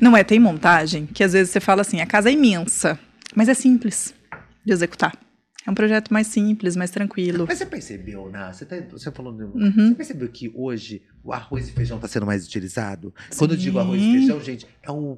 [0.00, 2.96] Não é, tem montagem que às vezes você fala assim, a casa é imensa,
[3.34, 4.14] mas é simples
[4.64, 5.12] de executar.
[5.66, 7.46] É um projeto mais simples, mais tranquilo.
[7.48, 8.52] Mas você percebeu, né?
[8.52, 9.32] Você, tá, você falou.
[9.32, 9.88] Uhum.
[9.88, 13.14] Você percebeu que hoje o arroz e feijão tá sendo mais utilizado?
[13.38, 14.12] Quando eu digo arroz e Sim.
[14.18, 15.16] feijão, gente, é o.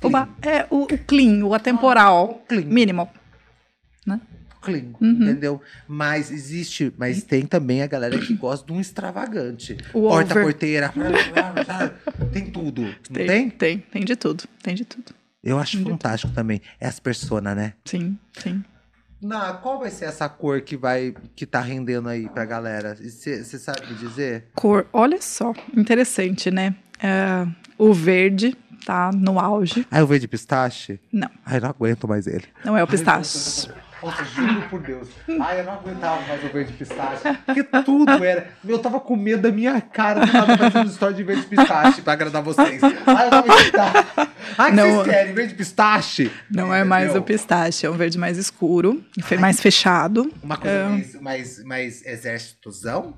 [0.00, 2.66] O ba- é o, o clean, o atemporal, clean.
[2.66, 3.12] minimal.
[4.62, 5.10] clean, Uhum.
[5.22, 5.60] entendeu?
[5.88, 9.76] Mas existe, mas tem também a galera que gosta de um extravagante.
[9.94, 10.44] O Porta, over.
[10.44, 10.92] porteira,
[12.32, 13.26] tem tudo, não tem?
[13.26, 15.12] Tem, tem, tem de tudo, tem de tudo.
[15.42, 17.74] Eu acho de fantástico também, essa persona, né?
[17.84, 18.64] Sim, sim.
[19.20, 22.94] Na, qual vai ser essa cor que vai que tá rendendo aí pra galera?
[22.94, 24.46] Você sabe me dizer?
[24.54, 26.74] Cor, olha só, interessante, né?
[27.00, 27.46] É,
[27.76, 29.86] o verde tá no auge.
[29.90, 31.00] Ah, é o verde pistache?
[31.12, 31.30] Não.
[31.44, 32.44] Ai, não aguento mais ele.
[32.64, 33.68] Não é o Ai, pistache.
[34.02, 35.08] Nossa, juro por Deus.
[35.40, 37.22] Ai, eu não aguentava mais o verde pistache.
[37.44, 38.48] Porque tudo era.
[38.66, 42.12] Eu tava com medo da minha cara que tava fazendo história de verde pistache pra
[42.12, 42.80] agradar vocês.
[42.82, 44.06] Ai, eu não aguentava.
[44.56, 44.90] Ai, que Não.
[44.96, 45.34] vocês querem?
[45.34, 46.32] Verde pistache?
[46.50, 47.22] Não é mais Entendeu?
[47.22, 50.32] o pistache, é um verde mais escuro, fe- mais fechado.
[50.42, 50.88] Uma coisa É.
[50.88, 53.14] mais, mais, mais exércitozão?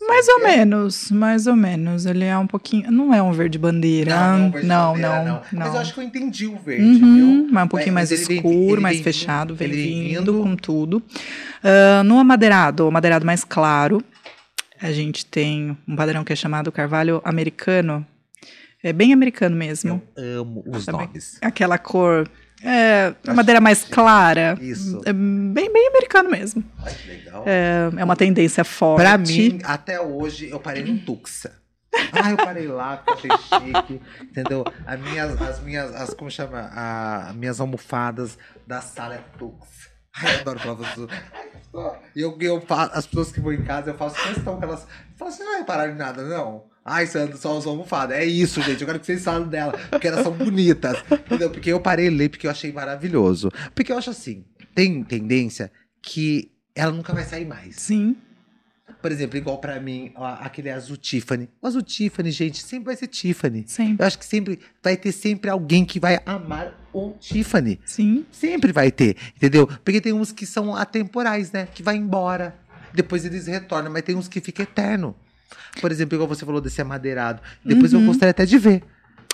[0.00, 0.56] Mais ou é?
[0.56, 2.06] menos, mais ou menos.
[2.06, 2.90] Ele é um pouquinho.
[2.90, 4.14] Não é um verde bandeira.
[4.14, 5.80] Não, não, verde não, bandeira, não, Mas eu não.
[5.80, 7.48] acho que eu entendi o verde, Uhum, viu?
[7.50, 10.42] mas um pouquinho Mas mais ele vem- escuro, ele mais fechado, vem vindo vindo.
[10.42, 11.02] com tudo.
[11.64, 14.02] Ah, no amadeirado, o amadeirado mais claro,
[14.80, 18.06] a gente tem um padrão que é chamado carvalho americano.
[18.82, 20.00] É bem americano mesmo.
[20.16, 20.98] Eu amo os Sabe?
[20.98, 21.38] nomes.
[21.42, 22.28] Aquela cor.
[22.66, 24.56] É, Acho madeira mais clara.
[24.60, 25.00] Isso.
[25.04, 26.64] É bem, bem americano mesmo.
[26.84, 27.44] Ai, que legal.
[27.46, 29.02] É, é uma tendência forte.
[29.02, 31.52] Pra mim, até hoje, eu parei num Tuxa.
[32.12, 34.64] Ah, eu parei lá, eu achei chique, entendeu?
[34.86, 36.70] As minhas, as minhas, as, como chama?
[36.74, 39.88] A, as minhas almofadas da sala é Tuxa.
[40.14, 40.76] Ai, eu adoro falar
[42.14, 44.86] E eu, eu, fa- as pessoas que vão em casa, eu faço questão que elas
[45.16, 46.64] falam assim, não parar de nada, não.
[46.88, 48.14] Ai, Sandro, só usou almofada.
[48.14, 48.80] É isso, gente.
[48.80, 49.72] Eu quero que vocês falem dela.
[49.90, 50.96] Porque elas são bonitas.
[51.10, 51.50] Entendeu?
[51.50, 53.50] Porque eu parei ler porque eu achei maravilhoso.
[53.74, 57.74] Porque eu acho assim, tem tendência que ela nunca vai sair mais.
[57.74, 58.16] Sim.
[59.02, 61.48] Por exemplo, igual pra mim, ó, aquele azul Tiffany.
[61.60, 63.64] O azul Tiffany, gente, sempre vai ser Tiffany.
[63.66, 64.02] Sempre.
[64.02, 67.80] Eu acho que sempre vai ter sempre alguém que vai amar o Tiffany.
[67.84, 68.24] Sim.
[68.30, 69.66] Sempre vai ter, entendeu?
[69.66, 71.66] Porque tem uns que são atemporais, né?
[71.66, 72.56] Que vai embora.
[72.94, 75.16] Depois eles retornam, mas tem uns que fica eterno.
[75.80, 77.40] Por exemplo, igual você falou desse amadeirado.
[77.64, 78.06] Depois eu Uhum.
[78.06, 78.82] gostaria até de ver.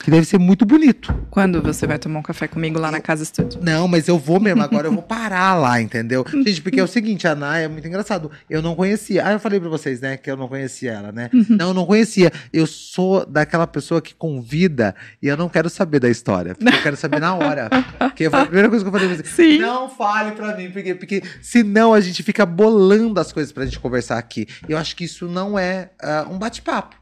[0.02, 1.14] Que deve ser muito bonito.
[1.30, 3.60] Quando você vai tomar um café comigo lá na casa estúdio?
[3.62, 6.24] Não, mas eu vou mesmo, agora eu vou parar lá, entendeu?
[6.44, 8.28] Gente, porque é o seguinte, a Nay é muito engraçado.
[8.50, 9.24] Eu não conhecia.
[9.24, 11.30] Ah, eu falei pra vocês, né, que eu não conhecia ela, né?
[11.48, 12.32] Não, eu não conhecia.
[12.52, 16.56] Eu sou daquela pessoa que convida e eu não quero saber da história.
[16.56, 17.70] Porque eu quero saber na hora.
[18.16, 19.28] Que foi a primeira coisa que eu falei pra vocês.
[19.28, 19.58] Sim.
[19.58, 23.78] Não fale pra mim, porque, porque senão a gente fica bolando as coisas pra gente
[23.78, 24.48] conversar aqui.
[24.68, 26.96] Eu acho que isso não é ah, um bate-papo.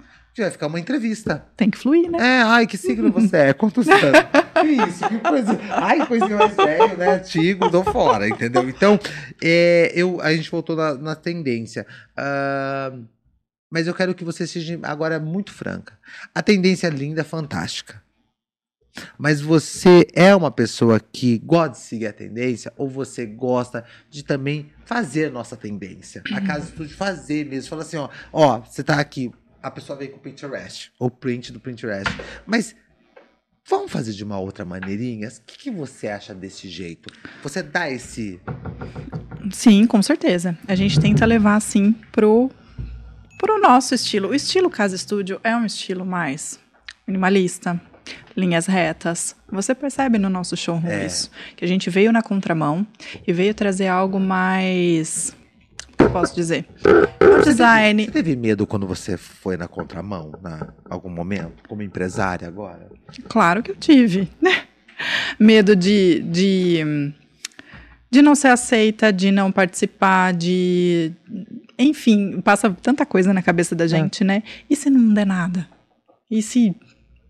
[0.45, 1.45] Vai ficar uma entrevista.
[1.57, 2.19] Tem que fluir, né?
[2.19, 3.53] É, ai, que signo você é?
[3.53, 4.03] Quantos anos?
[4.61, 5.61] que isso, que coisa.
[5.71, 7.15] Ai, coisa mais velho, né?
[7.17, 8.69] Antigo, tô fora, entendeu?
[8.69, 8.99] Então,
[9.43, 11.87] é, eu, a gente voltou na, na tendência.
[12.17, 12.93] Ah,
[13.71, 15.97] mas eu quero que você seja agora muito franca.
[16.35, 18.03] A tendência é linda, fantástica.
[19.17, 24.25] Mas você é uma pessoa que gosta de seguir a tendência ou você gosta de
[24.25, 26.23] também fazer a nossa tendência?
[26.33, 27.71] A casa estúdio fazer mesmo.
[27.71, 29.31] Fala assim, ó, ó, você tá aqui,
[29.63, 32.11] a pessoa veio com o Pinterest, ou print do Pinterest.
[32.47, 32.75] Mas
[33.69, 35.29] vamos fazer de uma outra maneirinha?
[35.29, 37.13] O que, que você acha desse jeito?
[37.43, 38.41] Você dá esse.
[39.53, 40.57] Sim, com certeza.
[40.69, 42.51] A gente tenta levar assim pro
[43.39, 44.29] pro nosso estilo.
[44.29, 46.61] O estilo Casa Estúdio é um estilo mais
[47.07, 47.81] minimalista,
[48.37, 49.35] linhas retas.
[49.51, 51.07] Você percebe no nosso showroom É.
[51.07, 52.87] isso, que a gente veio na contramão
[53.27, 55.35] e veio trazer algo mais
[56.09, 56.67] posso dizer?
[57.21, 62.49] O design Você teve medo quando você foi na contramão, na algum momento, como empresária
[62.49, 62.89] agora?
[63.29, 64.63] Claro que eu tive, né?
[65.39, 67.13] Medo de, de,
[68.11, 71.13] de não ser aceita, de não participar, de.
[71.79, 74.43] Enfim, passa tanta coisa na cabeça da gente, né?
[74.69, 75.67] E se não der nada?
[76.31, 76.77] E se,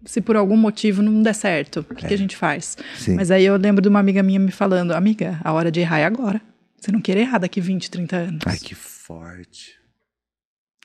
[0.04, 1.86] se por algum motivo não der certo?
[1.88, 2.76] O que, que a gente faz?
[2.96, 3.14] Sim.
[3.14, 6.00] Mas aí eu lembro de uma amiga minha me falando: Amiga, a hora de errar
[6.00, 6.40] é agora.
[6.80, 8.42] Você não quer errar daqui 20, 30 anos.
[8.46, 9.78] Ai, que forte.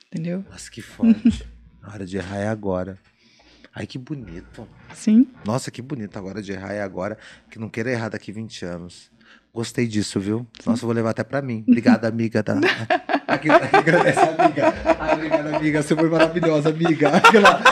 [0.08, 0.44] Entendeu?
[0.50, 1.42] Nossa, que forte.
[1.82, 2.98] A hora de errar é agora.
[3.74, 4.68] Ai, que bonito.
[4.94, 5.26] Sim.
[5.44, 6.18] Nossa, que bonito.
[6.18, 7.16] Agora de errar é agora.
[7.50, 9.10] Que não queira errar daqui 20 anos.
[9.54, 10.46] Gostei disso, viu?
[10.66, 11.64] Nossa, eu vou levar até pra mim.
[11.66, 12.42] Obrigada, amiga.
[12.42, 12.54] Da...
[13.26, 14.72] Aqui, aqui agradece, amiga.
[15.16, 15.82] Obrigada, amiga.
[15.82, 17.08] Você foi maravilhosa, amiga.
[17.16, 17.62] Aquela.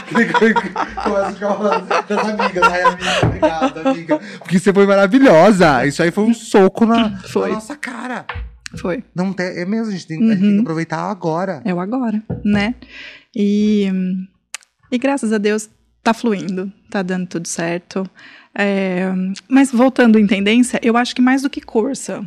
[1.03, 2.63] Começa a ficar falando das amigas.
[2.65, 4.21] Ai, amiga, obrigada, amiga.
[4.39, 5.87] Porque você foi maravilhosa.
[5.87, 7.49] Isso aí foi um soco na, Foi.
[7.49, 8.27] na nossa cara.
[8.77, 9.05] Foi.
[9.15, 11.63] Não tem, é mesmo, a gente, tem, a gente tem que aproveitar agora.
[11.65, 12.75] É o agora, né?
[13.35, 13.89] E,
[14.91, 15.69] e graças a Deus
[16.03, 18.09] tá fluindo, tá dando tudo certo.
[18.57, 19.07] É,
[19.49, 22.25] mas voltando em tendência, eu acho que mais do que corsa,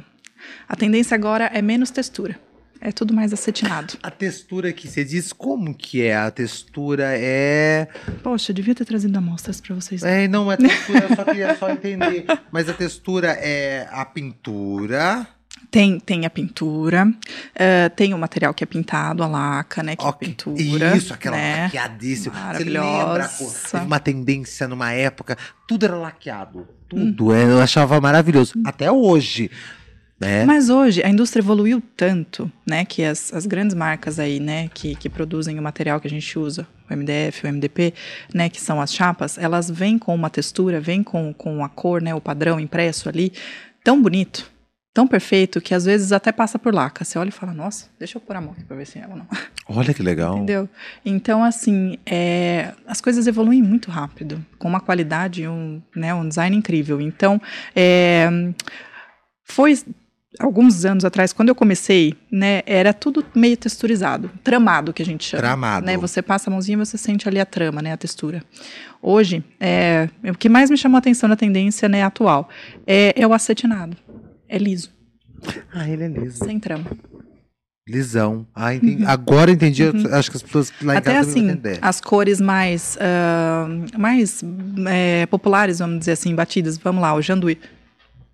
[0.67, 2.39] a tendência agora é menos textura.
[2.80, 3.98] É tudo mais acetinado.
[4.04, 6.16] A textura que você diz, como que é?
[6.16, 7.88] A textura é.
[8.24, 10.04] Poxa, eu devia ter trazido amostras pra vocês.
[10.04, 12.26] É, não, é textura, eu só queria só entender.
[12.52, 15.28] Mas a textura é a pintura.
[15.70, 17.12] Tem, tem a pintura,
[17.54, 19.96] eh, tem o material que é pintado, a laca, né?
[19.96, 20.28] Que é Ok.
[20.28, 20.96] pintura.
[20.96, 21.63] Isso, aquela né?
[21.63, 22.54] laqueadíssima.
[22.54, 23.30] Você lembra?
[23.38, 25.38] pô, uma tendência numa época,
[25.68, 26.68] tudo era laqueado.
[26.88, 27.34] Tudo.
[27.34, 28.54] é, Eu achava maravilhoso.
[28.66, 29.52] Até hoje.
[30.19, 30.45] Né?
[30.45, 34.95] Mas hoje a indústria evoluiu tanto, né, que as, as grandes marcas aí, né, que,
[34.95, 37.93] que produzem o material que a gente usa, o MDF, o MDP,
[38.34, 42.01] né, que são as chapas, elas vêm com uma textura, vêm com, com a cor,
[42.01, 43.32] né, o padrão impresso ali,
[43.84, 44.49] tão bonito,
[44.91, 47.06] tão perfeito, que às vezes até passa por laca.
[47.06, 49.03] Você olha e fala, nossa, deixa eu pôr a mão aqui pra ver se é
[49.03, 49.27] ela não.
[49.69, 50.38] Olha que legal.
[50.38, 50.67] Entendeu?
[51.06, 56.27] Então, assim, é, as coisas evoluem muito rápido, com uma qualidade e um, né, um
[56.27, 56.99] design incrível.
[56.99, 57.39] Então,
[57.75, 58.27] é,
[59.43, 59.77] foi
[60.40, 65.24] alguns anos atrás, quando eu comecei, né, era tudo meio texturizado, tramado que a gente
[65.24, 65.42] chama.
[65.42, 65.86] Tramado.
[65.86, 68.44] Né, você passa a mãozinha e você sente ali a trama, né, a textura.
[69.02, 72.50] Hoje, é, o que mais me chamou a atenção na tendência né, atual
[72.86, 73.96] é, é o acetinado.
[74.50, 74.92] É liso,
[75.74, 76.44] Ah, ele é liso.
[76.44, 76.86] sem trama.
[77.90, 78.46] Lisão.
[78.54, 79.06] Ah, entendi.
[79.06, 79.82] Agora eu entendi.
[79.82, 80.98] eu Acho que as pessoas lá em Uhum.
[80.98, 81.80] Até casa assim, entender.
[81.82, 83.66] as cores mais, ah,
[83.98, 84.44] mais
[84.90, 86.78] é, populares, vamos dizer assim, batidas.
[86.78, 87.58] Vamos lá, o janduí.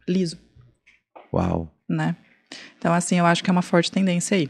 [0.10, 0.38] Liso,
[1.32, 1.72] Uau.
[1.90, 2.16] Né?
[2.78, 4.50] Então, assim, eu acho que é uma forte tendência aí.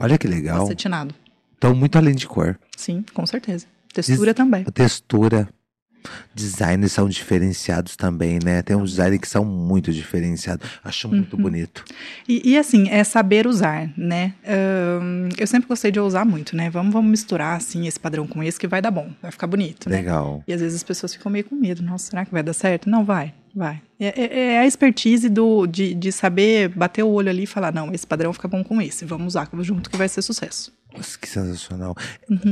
[0.00, 0.62] Olha que legal.
[0.64, 1.14] Acetinado.
[1.58, 2.58] Então, muito além de cor.
[2.76, 3.66] Sim, com certeza.
[3.92, 4.64] Textura também.
[4.66, 5.48] A textura.
[6.34, 8.60] Designers são diferenciados também, né?
[8.62, 10.68] Tem uns designers que são muito diferenciados.
[10.82, 11.42] Acho muito Uhum.
[11.42, 11.84] bonito.
[12.28, 14.34] E, e, assim, é saber usar, né?
[14.44, 16.68] Ahn, eu sempre gostei de usar muito, né?
[16.70, 19.88] Vamos, vamos misturar, assim, esse padrão com esse que vai dar bom, vai ficar bonito,
[19.88, 19.98] né?
[19.98, 20.42] Legal.
[20.48, 21.82] E às vezes as pessoas ficam meio com medo.
[21.82, 22.90] Nossa, será que vai dar certo?
[22.90, 23.80] Não, vai, vai.
[23.98, 27.72] É, é- é a expertise do, de, de saber bater o olho ali e falar,
[27.72, 29.04] não, esse padrão fica bom com esse.
[29.04, 30.72] Vamos usar junto que vai ser sucesso.
[30.94, 31.94] Nossa, que sensacional.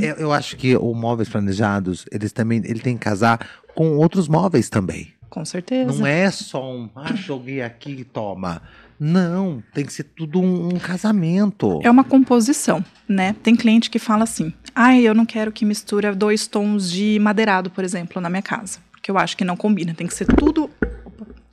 [0.01, 4.29] Eu, eu acho que o móveis planejados, eles também, ele tem que casar com outros
[4.29, 5.13] móveis também.
[5.29, 5.93] Com certeza.
[5.93, 8.63] Não é só um, ah, joguei aqui e toma.
[8.99, 11.81] Não, tem que ser tudo um, um casamento.
[11.83, 13.35] É uma composição, né?
[13.43, 17.71] Tem cliente que fala assim: ah, eu não quero que misture dois tons de madeirado,
[17.71, 18.79] por exemplo, na minha casa.
[18.91, 19.95] Porque eu acho que não combina.
[19.95, 20.69] Tem que ser tudo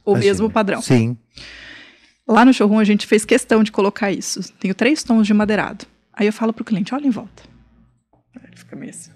[0.08, 0.32] o Imagina.
[0.32, 0.82] mesmo padrão.
[0.82, 1.17] Sim.
[2.26, 4.41] Lá no showroom a gente fez questão de colocar isso.
[4.54, 5.86] Tenho três tons de madeirado.
[6.13, 7.43] Aí eu falo pro cliente, olha em volta.
[8.41, 9.12] Ele fica meio assim,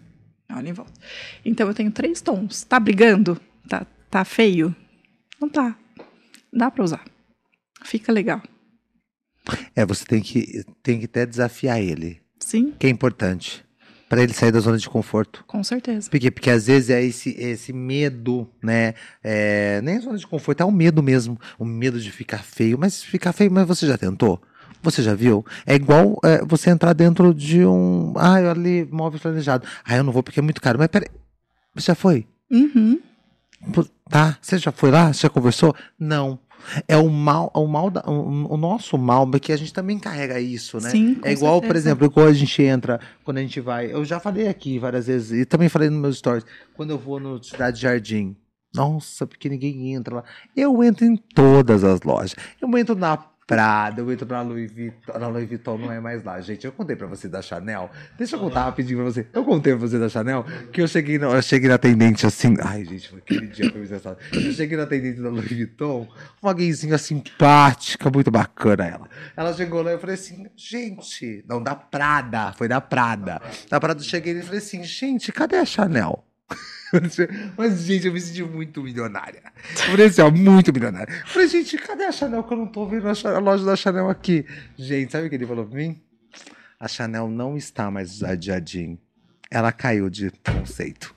[0.52, 0.94] olha em volta.
[1.46, 2.64] Então eu tenho três tons.
[2.64, 3.40] Tá brigando?
[3.68, 4.76] Tá, tá feio?
[5.40, 5.78] Não tá.
[6.54, 7.06] Dá pra usar.
[7.84, 8.42] Fica legal.
[9.76, 13.66] É, você tem que, tem que até desafiar ele, Sim, que é importante.
[14.12, 15.42] Pra ele sair da zona de conforto.
[15.48, 16.10] com certeza.
[16.10, 16.30] Por quê?
[16.30, 18.94] Porque às vezes é esse, esse medo, né?
[19.24, 21.40] É, nem zona de conforto, é o medo mesmo.
[21.58, 22.78] O medo de ficar feio.
[22.78, 24.42] Mas ficar feio, mas você já tentou?
[24.84, 25.46] Você já viu?
[25.66, 28.14] É igual é, você entrar dentro de um.
[28.18, 29.66] Ah, eu ali, móvel planejado.
[29.86, 30.78] Ah, eu não vou porque é muito caro.
[30.78, 31.08] Mas peraí.
[31.74, 32.28] Você já foi?
[32.52, 33.00] Uhum.
[34.10, 34.38] Tá?
[34.42, 35.14] Você já foi lá?
[35.14, 35.74] Você já conversou?
[35.98, 36.38] Não.
[36.88, 40.40] É o mal, o mal da, o, o nosso mal, porque a gente também carrega
[40.40, 40.90] isso, né?
[40.90, 41.90] Sim, é igual, por certeza.
[41.90, 43.94] exemplo, igual a gente entra, quando a gente vai.
[43.94, 46.46] Eu já falei aqui várias vezes, e também falei nos meus stories,
[46.76, 48.36] quando eu vou no Cidade Jardim.
[48.74, 50.24] Nossa, porque ninguém entra lá.
[50.56, 52.36] Eu entro em todas as lojas.
[52.62, 53.18] Eu entro na
[53.48, 55.20] Prada, eu entro na Louis Vuitton.
[55.20, 56.66] Na Louis Vuitton não é mais lá, gente.
[56.66, 57.90] Eu contei pra você da Chanel.
[58.18, 59.28] Deixa eu contar rapidinho pra você.
[59.34, 62.56] Eu contei pra você da Chanel que eu cheguei, na, eu cheguei na atendente assim.
[62.62, 64.18] Ai, gente, foi aquele dia foi engraçado.
[64.32, 66.08] Eu cheguei na atendente da Louis Vuitton,
[66.42, 69.10] uma gayzinha simpática, muito bacana ela.
[69.36, 73.42] Ela chegou lá e eu falei assim, gente, não, da Prada, foi da Prada.
[73.70, 76.24] Da Prada eu cheguei e falei assim, gente, cadê a Chanel?
[77.58, 79.42] Mas, gente, eu me senti muito milionária.
[79.56, 81.12] Eu falei assim, ó, muito milionária.
[81.12, 83.76] Eu falei, gente, cadê a Chanel que eu não tô vendo a, a loja da
[83.76, 84.46] Chanel aqui?
[84.78, 86.02] Gente, sabe o que ele falou pra mim?
[86.80, 89.00] A Chanel não está mais de jardim.
[89.50, 91.16] Ela caiu de conceito.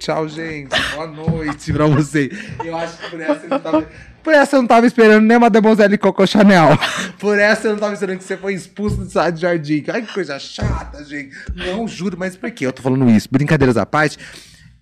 [0.00, 0.70] Tchau, gente.
[0.94, 2.30] Boa noite pra você.
[2.64, 3.86] Eu acho que por essa eu não tava.
[4.22, 6.78] Por essa eu não tava esperando nem Mademoiselle Coco Chanel.
[7.18, 9.82] Por essa eu não tava esperando que você foi expulso do site de jardim.
[9.88, 11.34] Ai, que coisa chata, gente.
[11.54, 13.28] Não, juro, mas por que eu tô falando isso?
[13.30, 14.18] Brincadeiras à parte.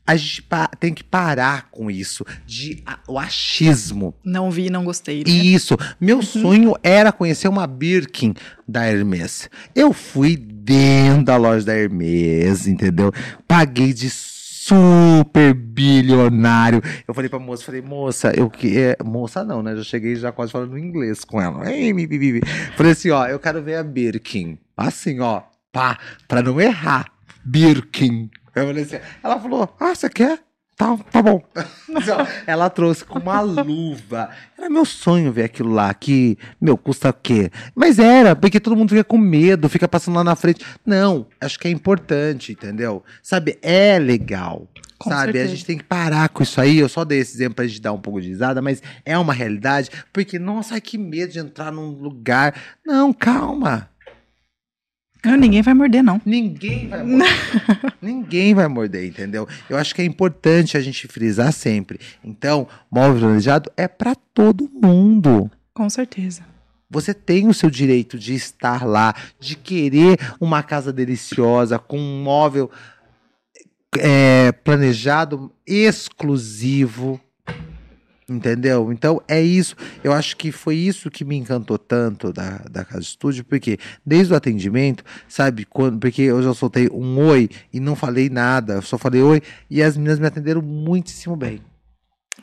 [0.05, 0.45] A gente
[0.81, 4.13] tem que parar com isso, de o achismo.
[4.25, 5.19] Não vi, não gostei.
[5.19, 5.31] Né?
[5.31, 5.77] Isso.
[6.01, 8.35] Meu sonho era conhecer uma Birkin
[8.67, 9.49] da Hermes.
[9.73, 13.13] Eu fui dentro da loja da Hermes, entendeu?
[13.47, 14.11] Paguei de
[14.69, 16.83] super bilionário.
[17.07, 19.75] Eu falei pra moça, falei, moça, eu que é, moça não, né?
[19.77, 21.71] Já cheguei já quase falando inglês com ela.
[21.73, 22.07] Ei, mi.
[22.77, 24.59] Falei assim, ó, eu quero ver a Birkin.
[24.77, 27.07] Assim, ó, pá, pra não errar.
[27.45, 28.31] Birkin.
[28.55, 30.39] Eu falei assim, ela falou, ah, você quer?
[30.79, 31.43] Tá, tá bom.
[32.47, 34.31] Ela trouxe com uma luva.
[34.57, 37.51] Era meu sonho ver aquilo lá, que, meu, custa o quê?
[37.75, 40.65] Mas era, porque todo mundo fica com medo, fica passando lá na frente.
[40.87, 43.03] Não, acho que é importante, entendeu?
[43.21, 44.69] Sabe, é legal.
[45.01, 45.45] Com sabe, certeza.
[45.45, 46.79] a gente tem que parar com isso aí.
[46.79, 49.33] Eu só dei esse exemplo pra gente dar um pouco de risada, mas é uma
[49.33, 49.91] realidade.
[50.13, 52.55] Porque, nossa, ai, que medo de entrar num lugar.
[52.87, 53.91] Não, calma.
[55.23, 56.21] Ah, ninguém vai morder, não.
[56.25, 57.29] Ninguém vai morder.
[58.01, 59.49] Ninguém vai morder, entendeu?
[59.69, 61.99] Eu acho que é importante a gente frisar sempre.
[62.25, 65.51] Então, móvel planejado é para todo mundo.
[65.75, 66.43] Com certeza.
[66.91, 72.23] Você tem o seu direito de estar lá, de querer uma casa deliciosa, com um
[72.23, 72.71] móvel
[73.99, 77.21] é, planejado exclusivo.
[78.29, 78.93] Entendeu?
[78.93, 79.75] Então é isso.
[80.05, 84.33] Eu acho que foi isso que me encantou tanto da, da Casa Estúdio, porque desde
[84.35, 88.83] o atendimento, sabe, quando, porque eu já soltei um oi e não falei nada, eu
[88.83, 91.63] só falei oi, e as meninas me atenderam muitíssimo bem.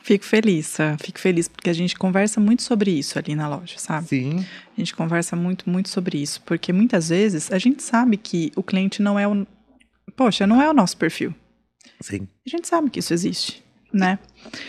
[0.02, 0.96] Fico feliz, Sam.
[0.98, 4.06] fico feliz porque a gente conversa muito sobre isso ali na loja, sabe?
[4.06, 4.38] Sim.
[4.76, 8.62] A gente conversa muito, muito sobre isso, porque muitas vezes a gente sabe que o
[8.62, 9.46] cliente não é o.
[10.14, 11.34] Poxa, não é o nosso perfil.
[12.00, 12.28] Sim.
[12.46, 14.18] A gente sabe que isso existe, né?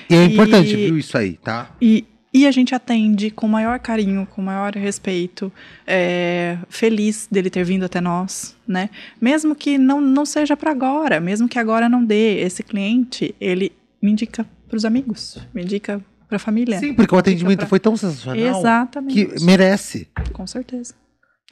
[0.10, 1.76] E é importante, E- viu, isso aí, tá?
[1.82, 5.52] E, e a gente atende com maior carinho, com maior respeito,
[5.86, 8.90] é, feliz dele ter vindo até nós, né?
[9.20, 13.72] Mesmo que não, não seja para agora, mesmo que agora não dê, esse cliente, ele
[14.02, 16.78] me indica para os amigos, me indica para a família.
[16.80, 19.26] Sim, porque o atendimento pra- foi tão sensacional Exatamente.
[19.38, 20.08] que merece.
[20.34, 20.94] Com certeza.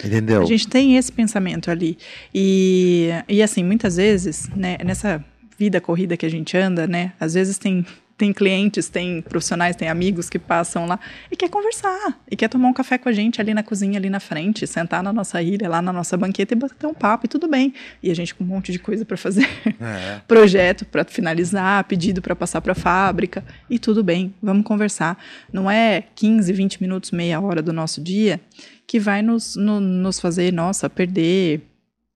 [0.04, 0.42] Entendeu?
[0.42, 1.98] A gente tem esse pensamento ali.
[2.34, 5.24] E, e assim, muitas vezes, né, nessa
[5.58, 7.86] vida corrida que a gente anda, né, às vezes tem,
[8.18, 11.00] tem clientes, tem profissionais, tem amigos que passam lá
[11.32, 14.10] e quer conversar, e quer tomar um café com a gente ali na cozinha, ali
[14.10, 17.30] na frente, sentar na nossa ilha, lá na nossa banqueta e bater um papo e
[17.30, 17.74] tudo bem.
[18.02, 19.48] E a gente com um monte de coisa para fazer.
[19.82, 20.22] É.
[20.28, 25.18] projeto para finalizar, pedido para passar para a fábrica e tudo bem, vamos conversar.
[25.52, 28.40] Não é 15, 20 minutos, meia hora do nosso dia
[28.88, 31.62] que vai nos, no- nos fazer, nossa, perder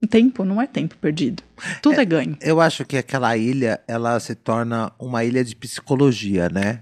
[0.08, 1.44] Tempo não é tempo perdido.
[1.82, 2.38] Tudo é, ganho.
[2.42, 6.82] Eu acho que aquela ilha, ela se torna uma ilha de psicologia, né?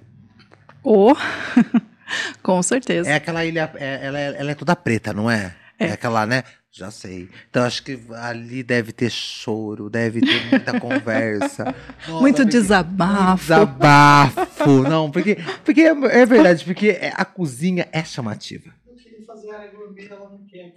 [0.84, 1.18] Ou,
[2.43, 3.09] com certeza.
[3.09, 5.55] É aquela ilha, é- ela, é- ela é toda preta, não é?
[5.80, 5.91] É.
[5.91, 6.43] aquela, né?
[6.72, 7.28] Já sei.
[7.49, 11.76] Então acho que ali deve ter choro, deve ter muita conversa.
[12.07, 13.41] Nossa, Muito porque- desabafo.
[13.43, 14.84] Desabafo.
[14.88, 18.72] Não, porque, porque é, é verdade, porque é- a cozinha é chamativa.
[18.88, 19.72] Eu queria fazer área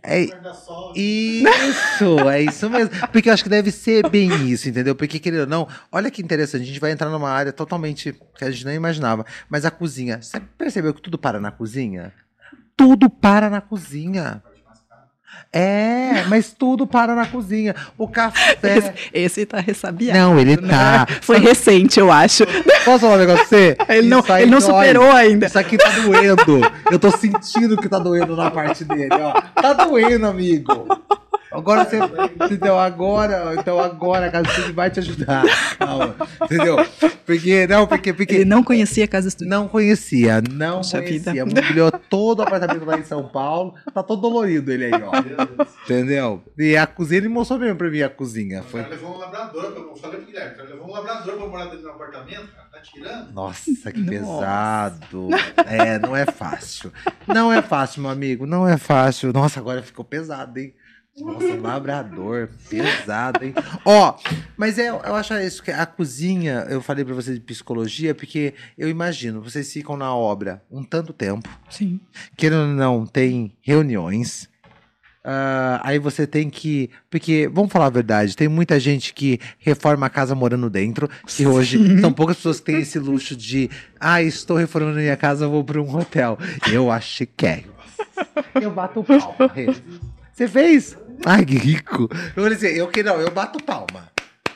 [0.03, 0.29] É-.
[0.95, 2.91] Isso, é isso mesmo.
[3.13, 4.95] Porque eu acho que deve ser bem isso, entendeu?
[4.95, 8.45] Porque, querido ou não, olha que interessante, a gente vai entrar numa área totalmente que
[8.45, 9.25] a gente não imaginava.
[9.49, 12.13] Mas a cozinha, você percebeu que tudo para na cozinha?
[12.77, 14.43] Tudo para na cozinha.
[15.53, 17.75] É, mas tudo para na cozinha.
[17.99, 18.57] O café.
[18.63, 20.19] Esse, esse tá ressabiado.
[20.19, 20.69] Não, ele né?
[20.69, 21.07] tá.
[21.21, 22.45] Foi recente, eu acho.
[22.85, 23.77] Posso falar um negócio pra você?
[23.89, 24.69] Ele não, ele não dói.
[24.69, 25.47] superou ainda.
[25.47, 26.61] Isso aqui tá doendo.
[26.91, 29.33] Eu tô sentindo que tá doendo na parte dele, ó.
[29.61, 30.87] Tá doendo, amigo.
[31.53, 31.99] Agora você.
[32.45, 32.79] Entendeu?
[32.79, 35.43] Agora, então agora a Casa Estúdio vai te ajudar.
[35.79, 36.15] Calma.
[36.45, 36.77] Entendeu?
[37.27, 38.35] Porque, não, porque, porque.
[38.37, 39.51] Ele não conhecia a Casa Estúdio.
[39.51, 41.33] Não conhecia, não Poxa conhecia.
[41.45, 41.45] vida.
[41.47, 43.75] Mobiliou todo o apartamento lá em São Paulo.
[43.93, 45.11] Tá todo dolorido ele aí, ó.
[45.85, 46.43] Entendeu?
[46.59, 48.61] E a cozinha, ele mostrou mesmo pra mim a cozinha.
[48.61, 48.83] O Foi.
[48.83, 51.65] cara levou um labrador, eu falei pro Guilherme, o cara levou um labrador pra morar
[51.65, 53.33] dentro do apartamento, cara, tá tirando?
[53.33, 54.11] Nossa, que Nossa.
[54.11, 55.29] pesado.
[55.67, 56.93] É, não é fácil.
[57.27, 58.47] Não é fácil, meu amigo.
[58.47, 59.33] Não é fácil.
[59.33, 60.75] Nossa, agora ficou pesado, hein?
[61.19, 62.49] Nossa, um labrador.
[62.69, 63.55] Pesado, hein?
[63.85, 64.17] Ó,
[64.57, 68.55] mas é, eu acho isso que a cozinha, eu falei pra vocês de psicologia, porque
[68.79, 72.01] eu imagino, vocês ficam na obra um tanto tempo, Sim.
[72.37, 74.49] querendo ou não, tem reuniões.
[75.23, 76.89] Ah, aí você tem que.
[77.11, 81.11] Porque, vamos falar a verdade, tem muita gente que reforma a casa morando dentro.
[81.27, 83.69] Que hoje são poucas pessoas que têm esse luxo de.
[83.99, 86.39] Ah, estou reformando minha casa, vou para um hotel.
[86.73, 87.65] Eu acho que é.
[88.55, 89.53] Eu bato palma.
[89.55, 89.67] Rê.
[90.41, 90.97] Você fez?
[91.27, 92.09] Ai, que rico.
[92.35, 94.11] Eu vou dizer, eu que não, eu bato palma.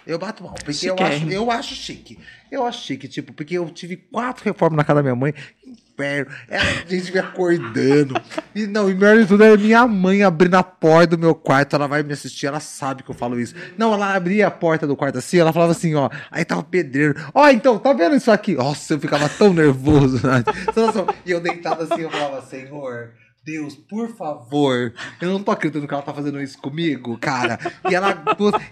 [0.07, 0.57] Eu bato palma.
[0.65, 2.19] Porque eu acho, eu acho chique.
[2.51, 5.35] Eu acho chique, tipo, porque eu tive quatro reformas na casa da minha mãe.
[5.63, 6.33] Inferno.
[6.49, 8.19] É a gente me acordando.
[8.55, 11.77] E não, e melhor de tudo é minha mãe abrindo a porta do meu quarto.
[11.77, 13.55] Ela vai me assistir, ela sabe que eu falo isso.
[13.77, 16.09] Não, ela abria a porta do quarto assim, ela falava assim, ó.
[16.31, 17.15] Aí tava o pedreiro.
[17.35, 18.55] Ó, então, tá vendo isso aqui?
[18.55, 20.27] Nossa, eu ficava tão nervoso.
[20.27, 20.43] Né?
[20.75, 21.07] Tem noção?
[21.27, 23.11] E eu deitado assim, eu falava, Senhor.
[23.45, 24.95] Deus, por favor.
[25.21, 27.59] Eu não tô acreditando que ela tá fazendo isso comigo, cara.
[27.89, 28.25] E ela.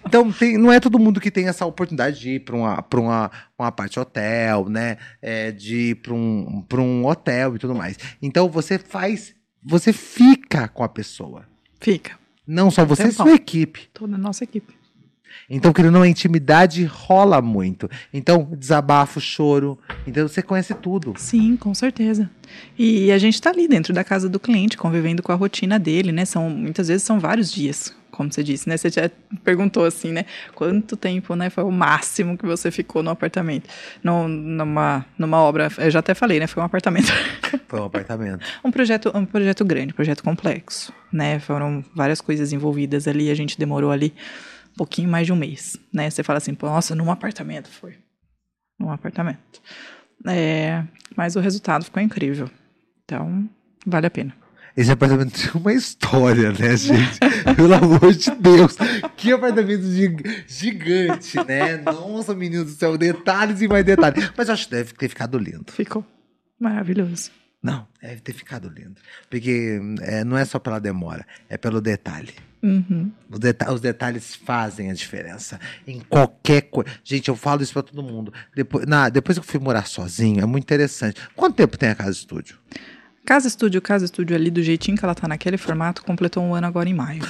[0.05, 2.99] Então, tem, não é todo mundo que tem essa oportunidade de ir pra uma, pra
[2.99, 4.97] uma, uma parte hotel, né?
[5.21, 7.97] É, de ir pra um, pra um hotel e tudo mais.
[8.21, 9.35] Então, você faz.
[9.63, 11.45] Você fica com a pessoa.
[11.79, 12.17] Fica.
[12.45, 13.89] Não só você, sua equipe.
[13.93, 14.73] Toda a nossa equipe.
[15.49, 17.89] Então, querendo ou não, a intimidade rola muito.
[18.13, 19.77] Então, desabafo, choro.
[20.07, 21.13] Então, você conhece tudo.
[21.17, 22.29] Sim, com certeza.
[22.77, 26.11] E a gente tá ali dentro da casa do cliente, convivendo com a rotina dele,
[26.11, 26.25] né?
[26.25, 28.77] São, muitas vezes são vários dias, como você disse, né?
[28.77, 29.09] Você já
[29.43, 30.25] perguntou assim, né?
[30.53, 31.49] Quanto tempo, né?
[31.49, 33.67] Foi o máximo que você ficou no apartamento?
[34.03, 36.47] No, numa, numa obra, eu já até falei, né?
[36.47, 37.11] Foi um apartamento.
[37.67, 38.45] Foi um apartamento.
[38.63, 41.39] um projeto, um projeto grande, um projeto complexo, né?
[41.39, 44.13] Foram várias coisas envolvidas ali, a gente demorou ali
[44.75, 46.09] pouquinho mais de um mês, né?
[46.09, 47.95] Você fala assim, nossa, num apartamento foi.
[48.79, 49.61] Num apartamento.
[50.27, 50.83] É,
[51.15, 52.49] mas o resultado ficou incrível.
[53.03, 53.47] Então,
[53.85, 54.33] vale a pena.
[54.75, 57.19] Esse apartamento tem uma história, né, gente?
[57.55, 58.75] Pelo amor de Deus.
[59.15, 61.77] Que apartamento gi- gigante, né?
[61.77, 64.31] Nossa, menino do céu, detalhes e mais detalhes.
[64.35, 65.65] Mas eu acho que deve ter ficado lindo.
[65.71, 66.03] Ficou
[66.59, 67.29] maravilhoso.
[67.63, 68.95] Não, deve ter ficado lindo.
[69.29, 72.33] Porque é, não é só pela demora, é pelo detalhe.
[72.61, 73.09] Uhum.
[73.29, 76.89] Os, deta- os detalhes fazem a diferença em qualquer coisa.
[77.03, 78.33] Gente, eu falo isso pra todo mundo.
[78.53, 81.21] Depois, na- depois que eu fui morar sozinho, é muito interessante.
[81.35, 82.57] Quanto tempo tem a casa estúdio?
[83.25, 86.67] Casa Estúdio, Casa Estúdio ali, do jeitinho que ela tá naquele formato, completou um ano
[86.67, 87.23] agora em maio.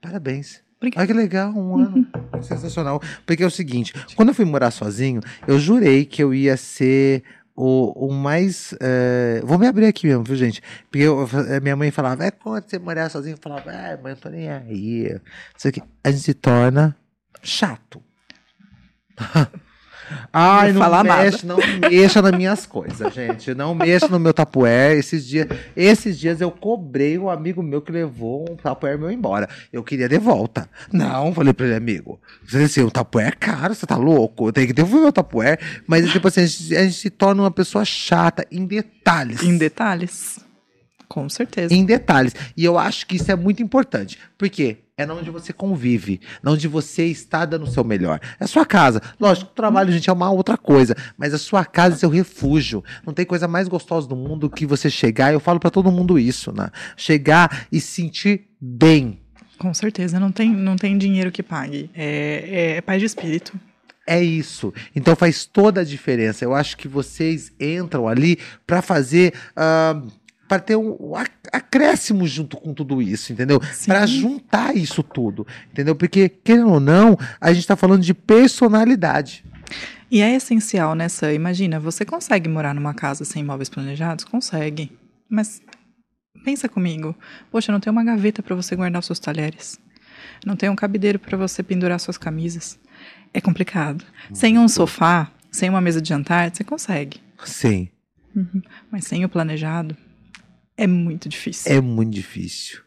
[0.00, 0.60] Parabéns.
[0.76, 1.00] Obrigada.
[1.00, 2.06] Olha que legal, um ano.
[2.42, 3.02] Sensacional.
[3.26, 7.22] Porque é o seguinte, quando eu fui morar sozinho, eu jurei que eu ia ser
[7.56, 8.74] o, o mais.
[8.80, 10.62] eh, Vou me abrir aqui mesmo, viu, gente?
[10.90, 14.12] Porque eu- eh, minha mãe falava, é quando você morar sozinho, eu falava, é, mãe,
[14.12, 15.18] eu tô nem aí.
[15.56, 15.82] Isso aqui.
[16.04, 16.96] A gente se torna
[17.42, 18.02] chato.
[20.32, 21.22] Ai, Não não, fala nada.
[21.24, 21.56] mexe, não
[21.90, 23.54] mexa nas minhas coisas, gente.
[23.54, 24.96] Não mexa no meu tapuer.
[24.98, 25.46] Esses dias,
[25.76, 29.48] esses dias eu cobrei um amigo meu que levou um tapuer meu embora.
[29.72, 30.68] Eu queria de volta.
[30.92, 32.20] Não, falei pra ele, amigo.
[32.46, 34.48] Você disse, o tapuer é caro, você tá louco?
[34.48, 35.58] Eu tenho que devolver o tapuer.
[35.86, 39.42] Mas, tipo assim, a gente, a gente se torna uma pessoa chata em detalhes.
[39.42, 40.38] Em detalhes.
[41.10, 41.74] Com certeza.
[41.74, 42.36] Em detalhes.
[42.56, 44.16] E eu acho que isso é muito importante.
[44.38, 44.78] Por quê?
[44.96, 48.20] É na onde você convive, na onde você está dando o seu melhor.
[48.38, 49.02] É a sua casa.
[49.18, 50.94] Lógico, o trabalho, gente, é uma outra coisa.
[51.18, 52.84] Mas a sua casa é seu refúgio.
[53.04, 55.32] Não tem coisa mais gostosa do mundo que você chegar.
[55.32, 56.70] Eu falo pra todo mundo isso, né?
[56.96, 59.18] Chegar e sentir bem.
[59.58, 61.90] Com certeza, não tem, não tem dinheiro que pague.
[61.92, 63.58] É, é, é paz de espírito.
[64.06, 64.74] É isso.
[64.94, 66.44] Então faz toda a diferença.
[66.44, 69.32] Eu acho que vocês entram ali para fazer.
[69.56, 70.10] Uh,
[70.50, 71.14] para ter um,
[71.52, 73.60] acréscimo junto com tudo isso, entendeu?
[73.86, 75.94] Para juntar isso tudo, entendeu?
[75.94, 79.44] Porque, querendo ou não, a gente está falando de personalidade.
[80.10, 81.34] E é essencial, né, Sam?
[81.34, 84.24] Imagina, você consegue morar numa casa sem móveis planejados?
[84.24, 84.90] Consegue.
[85.28, 85.62] Mas
[86.44, 87.14] pensa comigo.
[87.48, 89.78] Poxa, não tem uma gaveta para você guardar os seus talheres.
[90.44, 92.76] Não tem um cabideiro para você pendurar suas camisas.
[93.32, 94.04] É complicado.
[94.34, 97.20] Sem um sofá, sem uma mesa de jantar, você consegue.
[97.44, 97.88] Sim.
[98.34, 98.62] Uhum.
[98.90, 99.96] Mas sem o planejado,
[100.80, 101.70] é muito difícil.
[101.70, 102.80] É muito difícil.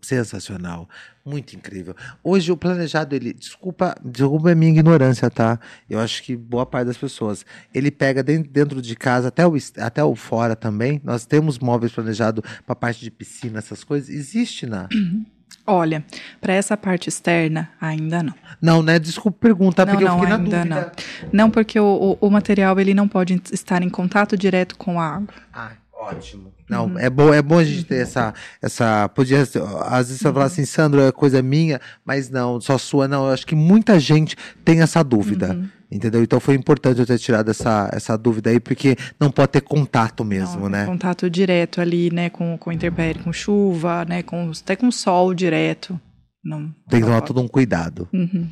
[0.00, 0.88] Sensacional,
[1.22, 1.94] muito incrível.
[2.22, 5.60] Hoje o planejado, ele, desculpa, desculpa a minha ignorância, tá?
[5.90, 7.44] Eu acho que boa parte das pessoas,
[7.74, 10.98] ele pega dentro de casa até o, até o fora também.
[11.04, 14.08] Nós temos móveis planejados para parte de piscina, essas coisas.
[14.08, 14.88] Existe na.
[14.94, 15.26] Uhum.
[15.66, 16.04] Olha,
[16.40, 18.34] para essa parte externa, ainda não.
[18.60, 18.98] Não, né?
[18.98, 20.92] Desculpa perguntar, porque não, eu fiquei ainda na dúvida.
[21.24, 25.00] Não, não porque o, o, o, material ele não pode estar em contato direto com
[25.00, 25.34] a água.
[25.52, 25.72] Ah,
[26.04, 26.52] ótimo.
[26.68, 26.98] Não, uhum.
[26.98, 30.34] é bom, é bom a gente ter essa, essa, podia, às vezes você uhum.
[30.34, 34.00] falar assim, Sandro, é coisa minha, mas não, só sua, não, eu acho que muita
[34.00, 35.52] gente tem essa dúvida.
[35.52, 35.68] Uhum.
[35.90, 36.24] Entendeu?
[36.24, 40.24] Então foi importante eu ter tirado essa, essa dúvida aí, porque não pode ter contato
[40.24, 40.86] mesmo, não, né?
[40.86, 46.00] Contato direto ali, né, com, com intempérie, com chuva, né, com, até com sol direto.
[46.44, 48.08] Não, Tem que tomar todo um cuidado.
[48.12, 48.50] Uhum.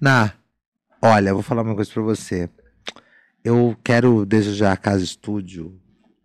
[0.00, 0.32] Na,
[1.00, 2.50] olha, vou falar uma coisa pra você.
[3.44, 5.78] Eu quero desejar a Casa Estúdio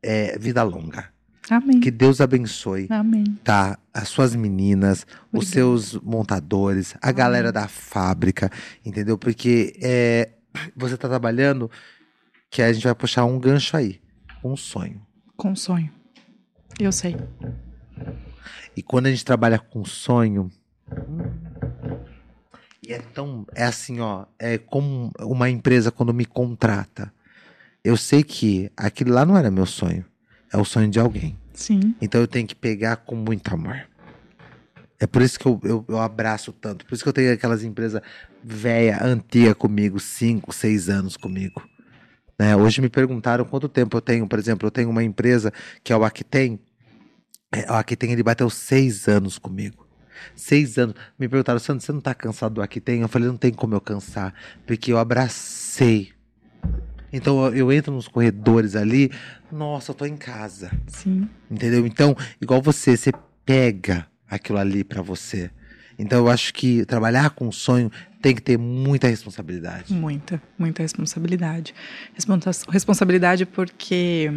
[0.03, 1.11] é, vida longa.
[1.49, 1.79] Amém.
[1.79, 2.87] Que Deus abençoe.
[2.89, 3.23] Amém.
[3.43, 3.77] Tá?
[3.93, 5.37] As suas meninas, Obrigada.
[5.37, 7.15] os seus montadores, a Amém.
[7.15, 8.49] galera da fábrica,
[8.85, 9.17] entendeu?
[9.17, 10.31] Porque é,
[10.75, 11.69] você tá trabalhando
[12.49, 13.99] que a gente vai puxar um gancho aí.
[14.43, 15.01] Um sonho.
[15.35, 15.89] Com um sonho.
[16.79, 17.17] Eu sei.
[18.75, 20.49] E quando a gente trabalha com sonho.
[22.81, 23.45] E é tão.
[23.55, 24.25] É assim, ó.
[24.37, 27.13] É como uma empresa quando me contrata.
[27.83, 30.05] Eu sei que aquilo lá não era meu sonho
[30.53, 31.35] é o sonho de alguém.
[31.53, 31.95] Sim.
[31.99, 33.87] Então eu tenho que pegar com muito amor.
[34.99, 36.85] É por isso que eu, eu, eu abraço tanto.
[36.85, 38.01] Por isso que eu tenho aquelas empresas
[38.41, 41.61] velha, antiga comigo, cinco, seis anos comigo.
[42.39, 42.55] Né?
[42.55, 44.27] Hoje me perguntaram quanto tempo eu tenho.
[44.27, 45.51] Por exemplo, eu tenho uma empresa
[45.83, 46.59] que é o Aquitem.
[47.51, 49.87] É, o Aquitem ele bateu seis anos comigo.
[50.35, 50.95] Seis anos.
[51.19, 53.01] Me perguntaram, Sandro, você não tá cansado do Aquitem?
[53.01, 54.33] Eu falei, não tem como eu cansar.
[54.65, 56.13] Porque eu abracei
[57.13, 59.11] então eu entro nos corredores ali,
[59.51, 60.71] nossa, eu tô em casa.
[60.87, 61.29] Sim.
[61.49, 61.85] Entendeu?
[61.85, 63.11] Então, igual você, você
[63.45, 65.51] pega aquilo ali para você.
[65.97, 69.93] Então eu acho que trabalhar com sonho tem que ter muita responsabilidade.
[69.93, 71.75] Muita, muita responsabilidade.
[72.15, 74.31] Responsa responsabilidade porque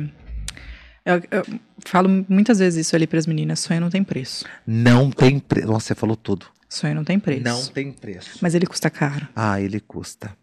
[1.04, 4.44] eu, eu, falo muitas vezes isso ali para as meninas: sonho não tem preço.
[4.66, 5.66] Não tem preço.
[5.66, 6.46] Nossa, você falou tudo.
[6.68, 7.44] Sonho não tem preço.
[7.44, 8.38] Não tem preço.
[8.42, 9.26] Mas ele custa caro.
[9.34, 10.36] Ah, ele custa.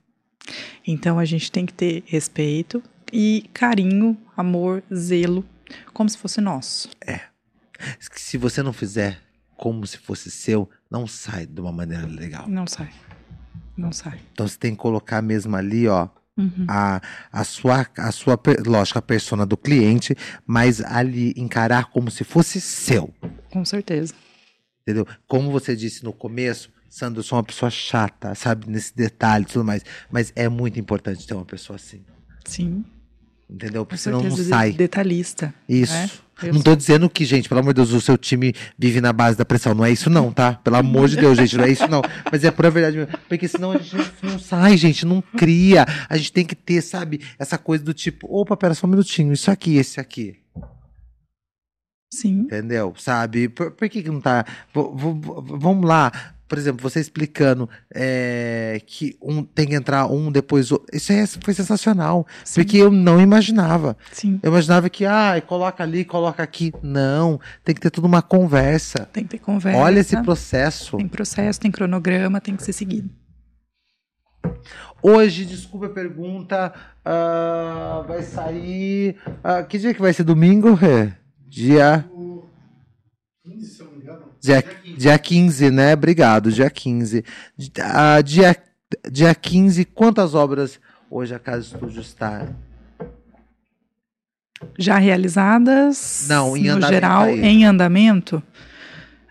[0.85, 5.45] Então a gente tem que ter respeito e carinho, amor, zelo,
[5.93, 6.89] como se fosse nosso.
[7.05, 7.21] É.
[8.11, 9.19] Se você não fizer
[9.57, 12.47] como se fosse seu, não sai de uma maneira legal.
[12.47, 12.91] Não sai.
[13.77, 14.19] Não sai.
[14.31, 16.65] Então você tem que colocar mesmo ali, ó, Uhum.
[16.67, 16.99] A,
[17.31, 20.15] a sua, a sua, lógico, a persona do cliente,
[20.45, 23.13] mas ali encarar como se fosse seu.
[23.51, 24.15] Com certeza.
[24.81, 25.05] Entendeu?
[25.27, 28.69] Como você disse no começo, Sandro, eu sou uma pessoa chata, sabe?
[28.69, 29.83] Nesse detalhe e tudo mais.
[30.11, 32.03] Mas é muito importante ter uma pessoa assim.
[32.45, 32.85] Sim.
[33.49, 33.83] Entendeu?
[33.83, 34.73] Porque senão não sai.
[34.73, 35.51] Detalhista.
[35.67, 35.91] Isso.
[35.91, 36.51] É?
[36.51, 39.35] Não tô dizendo que, gente, pelo amor de Deus, o seu time vive na base
[39.35, 39.73] da pressão.
[39.73, 40.53] Não é isso, não, tá?
[40.53, 42.03] Pelo amor de Deus, gente, não é isso, não.
[42.31, 43.17] Mas é pura verdade mesmo.
[43.27, 45.87] Porque senão a gente não sai, gente, não cria.
[46.07, 49.33] A gente tem que ter, sabe, essa coisa do tipo, opa, pera só um minutinho,
[49.33, 50.37] isso aqui, esse aqui.
[52.13, 52.41] Sim.
[52.41, 52.93] Entendeu?
[52.99, 53.49] Sabe?
[53.49, 54.45] Por, por que, que não tá.
[54.71, 54.81] V
[55.57, 56.11] vamos lá
[56.47, 60.87] por exemplo, você explicando é, que um tem que entrar um depois outro.
[60.93, 62.27] Isso é, foi sensacional.
[62.43, 62.61] Sim.
[62.61, 63.97] Porque eu não imaginava.
[64.11, 64.39] Sim.
[64.43, 66.71] Eu imaginava que, ah, coloca ali, coloca aqui.
[66.81, 67.39] Não.
[67.63, 69.07] Tem que ter tudo uma conversa.
[69.11, 69.79] Tem que ter conversa.
[69.79, 70.97] Olha esse processo.
[70.97, 73.09] Tem processo, tem cronograma, tem que ser seguido.
[75.01, 76.73] Hoje, desculpa a pergunta,
[77.05, 79.17] uh, vai sair.
[79.27, 80.23] Uh, que dia que vai ser?
[80.23, 80.79] Domingo?
[80.81, 81.13] É.
[81.47, 82.05] Dia.
[83.43, 83.82] 15,
[84.43, 84.61] Dia,
[84.97, 85.93] dia 15, né?
[85.93, 87.23] Obrigado, dia 15.
[87.57, 88.57] Uh, dia,
[89.09, 92.45] dia 15, quantas obras hoje a Casa Estúdio está?
[94.77, 96.25] Já realizadas?
[96.27, 96.93] Não, em no andamento.
[96.93, 97.39] geral, aí.
[97.39, 98.43] em andamento.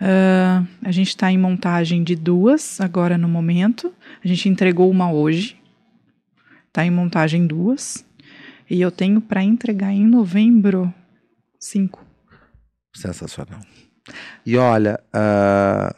[0.01, 3.93] Uh, a gente está em montagem de duas agora no momento.
[4.25, 5.61] A gente entregou uma hoje.
[6.69, 8.03] Está em montagem duas.
[8.69, 10.93] E eu tenho para entregar em novembro
[11.61, 12.03] cinco.
[12.95, 13.61] Sensacional.
[14.45, 15.95] E olha, ah,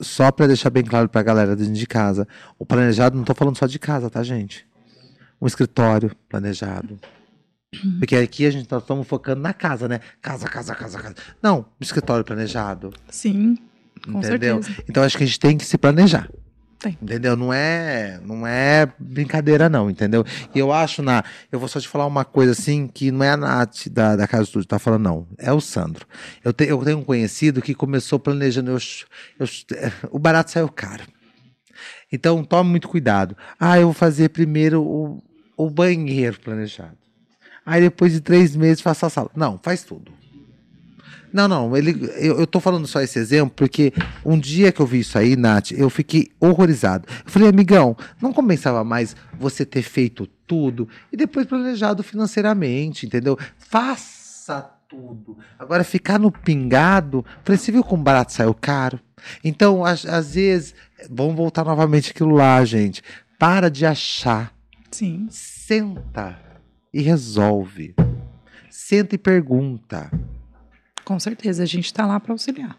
[0.00, 2.26] só pra deixar bem claro pra galera dentro de casa,
[2.58, 4.66] o planejado não tô falando só de casa, tá, gente?
[5.40, 6.98] Um escritório planejado.
[7.98, 10.00] Porque aqui a gente nós estamos focando na casa, né?
[10.22, 11.14] Casa, casa, casa, casa.
[11.42, 12.92] Não, um escritório planejado.
[13.10, 13.58] Sim,
[14.04, 14.62] com entendeu?
[14.62, 14.84] certeza.
[14.88, 16.30] Então acho que a gente tem que se planejar.
[16.78, 16.96] Tem.
[17.00, 17.36] Entendeu?
[17.36, 20.24] Não é, não é brincadeira, não, entendeu?
[20.54, 21.24] E eu acho, na.
[21.50, 24.26] Eu vou só te falar uma coisa assim, que não é a Nath da, da
[24.28, 25.26] Casa Estúdio, tá falando, não.
[25.38, 26.06] É o Sandro.
[26.44, 28.70] Eu, te- eu tenho um conhecido que começou planejando.
[28.72, 28.78] eu-
[29.40, 29.48] eu-
[30.10, 31.04] o barato saiu caro.
[32.12, 33.36] Então tome muito cuidado.
[33.58, 35.22] Ah, eu vou fazer primeiro o,
[35.56, 36.96] o banheiro planejado.
[37.64, 39.30] Aí depois de três meses faço a sala.
[39.34, 40.12] Não, faz tudo.
[41.36, 43.92] Não, não, ele, eu, eu tô falando só esse exemplo porque
[44.24, 47.06] um dia que eu vi isso aí, Nath, eu fiquei horrorizado.
[47.26, 53.38] Eu falei, amigão, não compensava mais você ter feito tudo e depois planejado financeiramente, entendeu?
[53.58, 55.36] Faça tudo.
[55.58, 58.98] Agora, ficar no pingado, falei, você viu como barato saiu caro?
[59.44, 60.74] Então, às, às vezes,
[61.10, 63.02] vamos voltar novamente aquilo lá, gente.
[63.38, 64.56] Para de achar
[64.90, 66.38] Sim, senta
[66.94, 67.94] e resolve.
[68.70, 70.10] Senta e pergunta.
[71.06, 71.62] Com certeza.
[71.62, 72.76] A gente tá lá para auxiliar.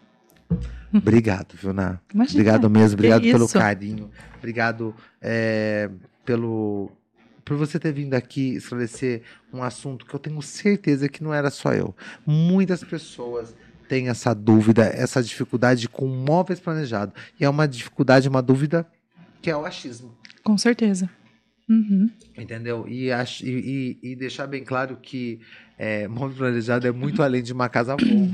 [0.94, 1.98] Obrigado, viu, Ná?
[2.14, 3.58] Obrigado mesmo, obrigado pelo isso.
[3.58, 4.10] carinho.
[4.38, 5.90] Obrigado é,
[6.24, 6.90] pelo
[7.44, 9.22] por você ter vindo aqui esclarecer
[9.52, 11.94] um assunto que eu tenho certeza que não era só eu.
[12.26, 13.54] Muitas pessoas
[13.88, 17.14] têm essa dúvida, essa dificuldade com móveis planejados.
[17.40, 18.86] E é uma dificuldade, uma dúvida
[19.40, 20.14] que é o achismo.
[20.44, 21.08] Com certeza.
[21.68, 22.10] Uhum.
[22.36, 22.86] Entendeu?
[22.88, 25.40] E, ach- e, e- e deixar bem claro que
[25.78, 28.28] é, é muito além de uma casa boa.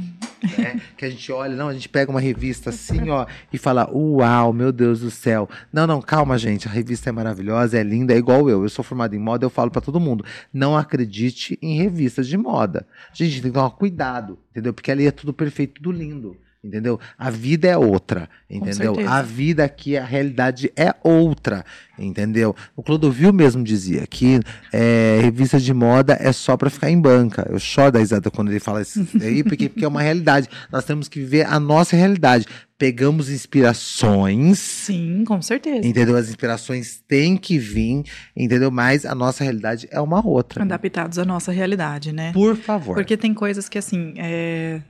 [0.58, 0.80] né?
[0.96, 4.52] Que a gente olha, não, a gente pega uma revista assim, ó, e fala, uau,
[4.52, 5.48] meu Deus do céu.
[5.72, 6.68] Não, não, calma, gente.
[6.68, 8.62] A revista é maravilhosa, é linda, é igual eu.
[8.62, 10.24] Eu sou formado em moda, eu falo pra todo mundo.
[10.52, 12.86] Não acredite em revistas de moda.
[13.12, 14.72] Gente, tem que tomar cuidado, entendeu?
[14.72, 16.36] Porque ali é tudo perfeito, tudo lindo.
[16.64, 16.98] Entendeu?
[17.18, 18.96] A vida é outra, entendeu?
[19.06, 21.62] A vida aqui, a realidade é outra,
[21.98, 22.56] entendeu?
[22.74, 24.40] O Clodovil mesmo dizia que
[24.72, 27.46] é, revista de moda é só pra ficar em banca.
[27.50, 30.48] Eu choro da risada quando ele fala isso aí, porque, porque é uma realidade.
[30.72, 32.46] Nós temos que viver a nossa realidade.
[32.78, 35.86] Pegamos inspirações, Sim, com certeza.
[35.86, 36.16] entendeu?
[36.16, 38.04] As inspirações têm que vir,
[38.34, 38.70] entendeu?
[38.70, 40.62] Mas a nossa realidade é uma outra.
[40.62, 42.32] Adaptados à nossa realidade, né?
[42.32, 42.94] Por favor.
[42.94, 44.80] Porque tem coisas que, assim, é,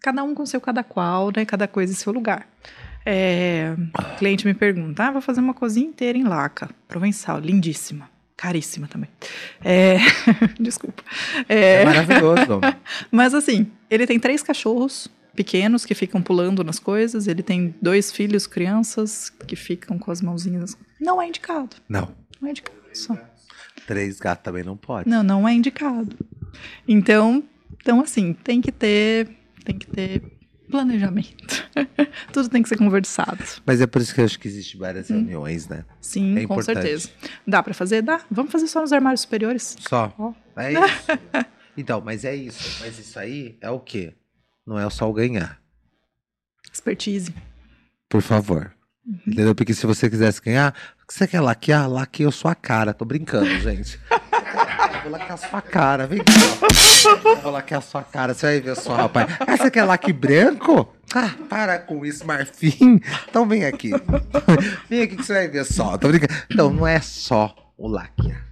[0.00, 1.44] cada um com seu cada qual, né?
[1.44, 2.48] Cada coisa em seu lugar.
[3.04, 8.10] É, o cliente me pergunta, ah, vou fazer uma cozinha inteira em laca, provençal, lindíssima,
[8.36, 9.08] caríssima também.
[9.64, 9.96] É,
[10.60, 11.02] desculpa.
[11.48, 12.60] É É, maravilhoso.
[13.10, 18.10] mas assim, ele tem três cachorros pequenos que ficam pulando nas coisas, ele tem dois
[18.12, 20.76] filhos, crianças, que ficam com as mãozinhas.
[21.00, 22.76] Não é indicado, não, não é indicado.
[22.92, 23.16] Só.
[23.86, 25.08] três gatos também não pode.
[25.08, 26.16] Não, não é indicado.
[26.86, 27.44] Então,
[27.80, 29.28] então assim, tem que ter,
[29.68, 30.22] tem que ter
[30.70, 31.68] planejamento.
[32.32, 33.42] Tudo tem que ser conversado.
[33.66, 35.84] Mas é por isso que eu acho que existe várias reuniões, né?
[36.00, 36.76] Sim, É com importante.
[36.80, 37.10] certeza.
[37.46, 38.02] Dá pra fazer?
[38.02, 38.20] Dá.
[38.30, 39.76] Vamos fazer só nos armários superiores.
[39.80, 40.12] Só.
[40.18, 40.32] Ó.
[40.56, 41.06] É isso.
[41.76, 42.80] Então, mas é isso.
[42.80, 44.14] Mas isso aí é o quê?
[44.66, 45.60] Não é só o ganhar.
[46.72, 47.34] Expertise.
[48.08, 48.72] Por favor.
[49.26, 49.54] Entendeu?
[49.54, 51.88] Porque se você quisesse ganhar, o que você quer laquear?
[51.90, 52.92] Laqueia a sua cara.
[52.92, 53.98] Tô brincando, gente.
[54.78, 56.32] Eu Vou laquear a sua cara, vem cá.
[57.30, 59.28] Eu Vou laquear a sua cara, você vai ver só, rapaz.
[59.40, 60.92] Ah, você quer laque branco?
[61.14, 63.00] Ah, para com isso, marfim.
[63.28, 63.90] Então vem aqui.
[64.88, 65.96] Vem aqui que você vai ver só.
[65.96, 66.32] Tô brincando.
[66.50, 68.46] Então, não é só o laquear.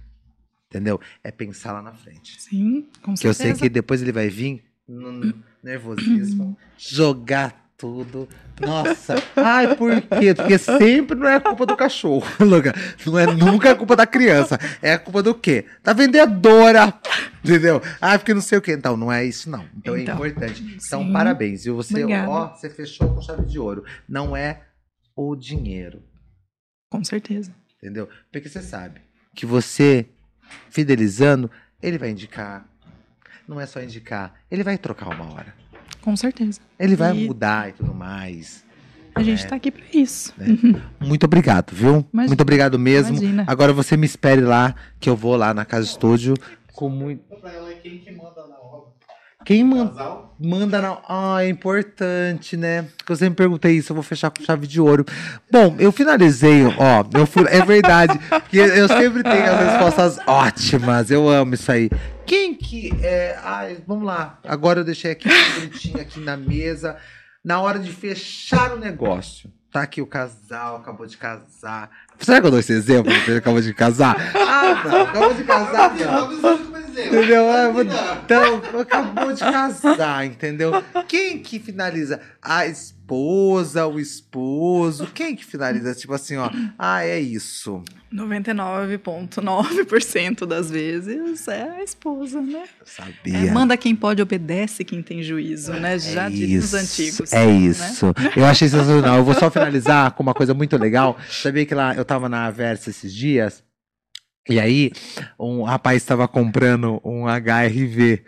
[0.69, 0.99] Entendeu?
[1.23, 2.41] É pensar lá na frente.
[2.41, 3.55] Sim, com Que eu certeza.
[3.59, 8.27] sei que depois ele vai vir no nervosismo, jogar tudo.
[8.59, 10.33] Nossa, ai, por quê?
[10.33, 12.73] Porque sempre não é culpa do cachorro, Luca.
[13.05, 14.57] Não é nunca a culpa da criança.
[14.81, 15.65] É a culpa do quê?
[15.83, 16.91] Da vendedora.
[17.43, 17.81] Entendeu?
[18.01, 18.73] Ah, porque não sei o quê.
[18.73, 19.63] Então, não é isso, não.
[19.77, 20.63] Então, é Então, importante.
[20.63, 21.13] Então, sim.
[21.13, 21.65] parabéns.
[21.65, 22.29] E você, Obrigada.
[22.31, 23.83] ó, você fechou com chave de ouro.
[24.09, 24.63] Não é
[25.15, 26.01] o dinheiro.
[26.89, 27.53] Com certeza.
[27.77, 28.09] Entendeu?
[28.31, 29.01] Porque você sabe
[29.35, 30.07] que você,
[30.71, 31.49] fidelizando,
[31.81, 32.65] ele vai indicar.
[33.47, 35.53] Não é só indicar, ele vai trocar uma hora.
[36.01, 36.59] Com certeza.
[36.79, 38.65] Ele vai E- mudar e tudo mais.
[39.15, 39.47] A gente É.
[39.47, 40.31] tá aqui pra isso.
[40.99, 42.05] Muito obrigado, viu?
[42.13, 43.17] Imagina, muito obrigado mesmo.
[43.17, 43.43] imagina.
[43.47, 46.35] Agora você me espere lá, que eu vou lá na casa estúdio
[46.73, 47.23] com muito.
[47.41, 48.91] Pra ela é quem que manda na obra.
[49.47, 49.91] Quem manda?
[49.91, 50.35] Casal.
[50.37, 50.97] Manda na.
[51.07, 52.85] Ah, é importante, né?
[52.97, 55.05] Porque eu sempre perguntei isso, eu vou fechar com chave de ouro.
[55.49, 57.05] Bom, eu finalizei, ó.
[57.17, 58.19] Eu fui, é verdade.
[58.27, 61.09] Porque eu sempre tenho as respostas ótimas.
[61.09, 61.89] Eu amo isso aí.
[62.25, 63.39] Quem que é.
[63.41, 64.37] Ai, vamos lá.
[64.43, 66.97] Agora eu deixei aqui bonitinho aqui na mesa.
[67.41, 69.49] Na hora de fechar o negócio.
[69.71, 71.89] Tá aqui o casal, acabou de casar.
[72.19, 73.11] Será que eu dou esse exemplo?
[73.27, 74.15] Ele acabou de casar?
[74.59, 76.33] Ah, não, acabou de casar, não.
[77.05, 77.45] Entendeu?
[77.49, 77.71] Ah.
[78.25, 80.71] Então, acabou de casar, entendeu?
[81.07, 82.19] Quem que finaliza?
[82.41, 85.07] A esposa, o esposo?
[85.13, 85.93] Quem que finaliza?
[85.95, 86.49] Tipo assim, ó.
[86.77, 87.83] Ah, é isso.
[88.13, 92.63] 99,9% das vezes é a esposa, né?
[92.79, 93.37] Eu sabia.
[93.37, 95.99] É, manda quem pode, obedece quem tem juízo, né?
[95.99, 97.33] Já é diriam os antigos.
[97.33, 97.51] É né?
[97.51, 98.13] isso.
[98.35, 99.17] Eu achei sensacional.
[99.17, 101.17] Eu vou só finalizar com uma coisa muito legal.
[101.29, 103.61] Sabia que lá eu tava na Versa esses dias.
[104.49, 104.91] E aí,
[105.37, 108.23] um rapaz estava comprando um HRV.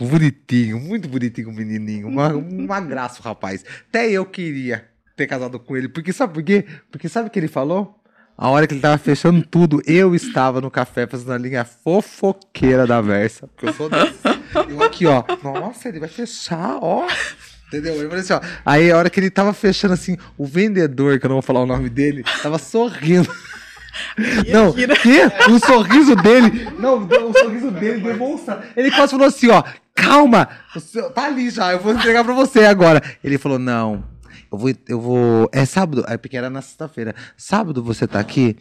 [0.00, 2.08] Bonitinho, muito bonitinho o menininho.
[2.08, 3.64] Uma, uma graça rapaz.
[3.88, 4.84] Até eu queria
[5.16, 5.88] ter casado com ele.
[5.88, 6.64] Porque sabe por quê?
[6.90, 7.98] Porque sabe o que ele falou?
[8.36, 12.86] A hora que ele tava fechando tudo, eu estava no café fazendo a linha fofoqueira
[12.86, 13.48] da Versa.
[13.48, 14.20] Porque eu sou desse.
[14.70, 15.24] Eu aqui, ó.
[15.42, 17.08] Nossa, ele vai fechar, ó.
[17.66, 18.12] Entendeu?
[18.12, 18.40] Assim, ó.
[18.64, 21.60] Aí a hora que ele tava fechando assim, o vendedor, que eu não vou falar
[21.60, 23.28] o nome dele, tava sorrindo.
[24.52, 24.96] Não, Mentira.
[24.96, 25.50] que?
[25.50, 26.68] O sorriso dele.
[26.78, 28.62] Não, o sorriso dele demonstra.
[28.76, 29.62] Ele quase falou assim, ó.
[29.94, 30.48] Calma,
[31.14, 33.02] tá ali já, eu vou entregar pra você agora.
[33.22, 34.04] Ele falou, não,
[34.50, 35.48] eu vou, eu vou.
[35.52, 37.14] É sábado, é porque era na sexta-feira.
[37.36, 38.56] Sábado você tá aqui.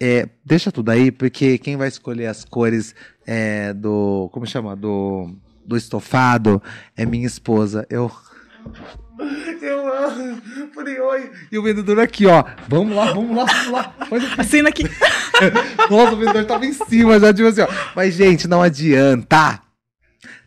[0.00, 2.94] É, deixa tudo aí, porque quem vai escolher as cores
[3.26, 4.28] é, do.
[4.32, 4.76] Como chama?
[4.76, 5.34] Do,
[5.64, 6.62] do estofado
[6.96, 7.86] é minha esposa.
[7.88, 8.10] Eu.
[9.60, 10.42] Eu amo.
[10.74, 11.30] Falei, oi.
[11.50, 12.44] E o vendedor aqui, ó.
[12.68, 13.94] Vamos lá, vamos lá, vamos lá.
[14.08, 14.84] Faz o Assina aqui.
[15.90, 17.68] nossa, o vendedor tava em cima, já tipo assim, ó.
[17.94, 19.60] Mas, gente, não adianta.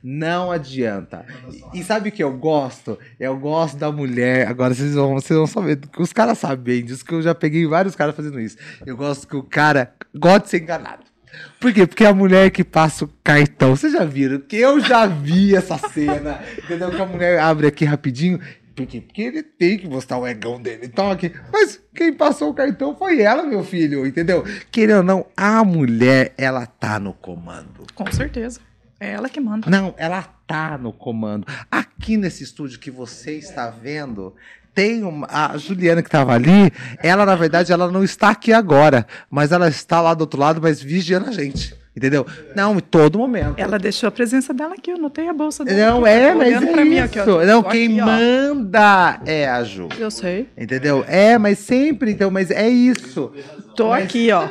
[0.03, 1.25] Não adianta.
[1.73, 2.97] E, e sabe o que eu gosto?
[3.19, 4.47] Eu gosto da mulher.
[4.47, 5.77] Agora vocês vão, vocês vão saber.
[5.77, 8.57] que Os caras sabem disso, que eu já peguei vários caras fazendo isso.
[8.85, 11.14] Eu gosto que o cara gosta de ser enganado.
[11.59, 11.85] Por quê?
[11.87, 13.75] Porque é a mulher que passa o cartão.
[13.75, 14.39] Vocês já viram?
[14.39, 16.39] Que eu já vi essa cena.
[16.57, 16.91] Entendeu?
[16.91, 18.39] Que a mulher abre aqui rapidinho.
[18.75, 18.99] Por quê?
[18.99, 20.85] Porque ele tem que mostrar o egão dele.
[20.85, 21.31] Então aqui.
[21.51, 24.05] Mas quem passou o cartão foi ela, meu filho.
[24.05, 24.43] Entendeu?
[24.69, 27.87] Querendo ou não, a mulher, ela tá no comando.
[27.95, 28.59] Com certeza.
[28.99, 29.69] É ela que manda.
[29.69, 31.47] Não, ela tá no comando.
[31.71, 34.35] Aqui nesse estúdio que você está vendo,
[34.75, 36.71] tem uma, a Juliana que estava ali.
[37.01, 40.59] Ela, na verdade, ela não está aqui agora, mas ela está lá do outro lado,
[40.61, 41.73] mas vigiando a gente.
[41.95, 42.27] Entendeu?
[42.53, 43.53] Não, em todo momento.
[43.57, 45.91] Ela deixou a presença dela aqui, eu notei a bolsa dela.
[45.91, 47.03] Não, aqui, é, tá mas é pra mim isso.
[47.05, 49.87] aqui, não, quem aqui, manda é a Ju.
[49.97, 50.49] Eu sei.
[50.57, 51.05] Entendeu?
[51.07, 53.31] É, mas sempre, então, mas é isso.
[53.77, 54.49] Tô Mas- aqui, ó.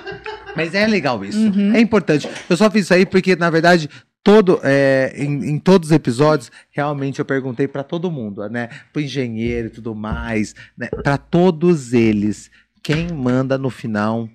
[0.56, 1.38] Mas é legal isso.
[1.38, 1.74] Uhum.
[1.74, 2.26] É importante.
[2.48, 3.90] Eu só fiz isso aí porque, na verdade,
[4.24, 8.70] todo, é, em, em todos os episódios, realmente eu perguntei pra todo mundo, né?
[8.92, 10.88] Pro engenheiro e tudo mais, né?
[10.88, 12.50] Para todos eles,
[12.82, 14.28] quem manda no final.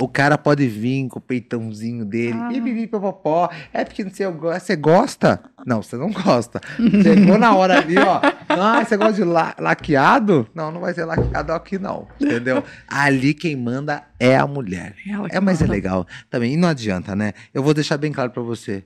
[0.00, 2.52] O cara pode vir com o peitãozinho dele, Ah.
[2.52, 3.48] e bibi popopó.
[3.72, 5.40] É porque não sei, você gosta?
[5.64, 6.60] Não, você não gosta.
[7.02, 8.20] Chegou na hora ali, ó.
[8.48, 10.48] Ah, você gosta de la- laqueado?
[10.54, 12.08] Não, não vai ser laqueado aqui, não.
[12.20, 12.64] Entendeu?
[12.88, 14.96] Ali quem manda é a mulher.
[15.30, 16.54] É, mas é legal também.
[16.54, 17.32] E não adianta, né?
[17.54, 18.82] Eu vou deixar bem claro pra você.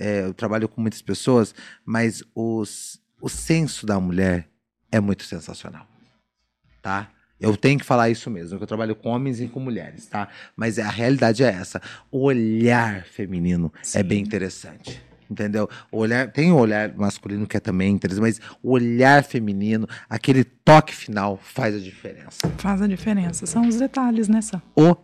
[0.00, 4.48] É, eu trabalho com muitas pessoas, mas os, o senso da mulher
[4.90, 5.86] é muito sensacional.
[6.82, 7.10] Tá?
[7.38, 10.28] Eu tenho que falar isso mesmo, que eu trabalho com homens e com mulheres, tá?
[10.54, 11.80] Mas a realidade é essa.
[12.10, 14.02] O olhar feminino é Sim.
[14.02, 15.02] bem interessante.
[15.30, 15.68] Entendeu?
[15.92, 20.42] O olhar, tem o olhar masculino que é também interessante, mas o olhar feminino, aquele
[20.42, 22.50] toque final faz a diferença.
[22.58, 23.46] Faz a diferença.
[23.46, 24.60] São os detalhes, né, Sam?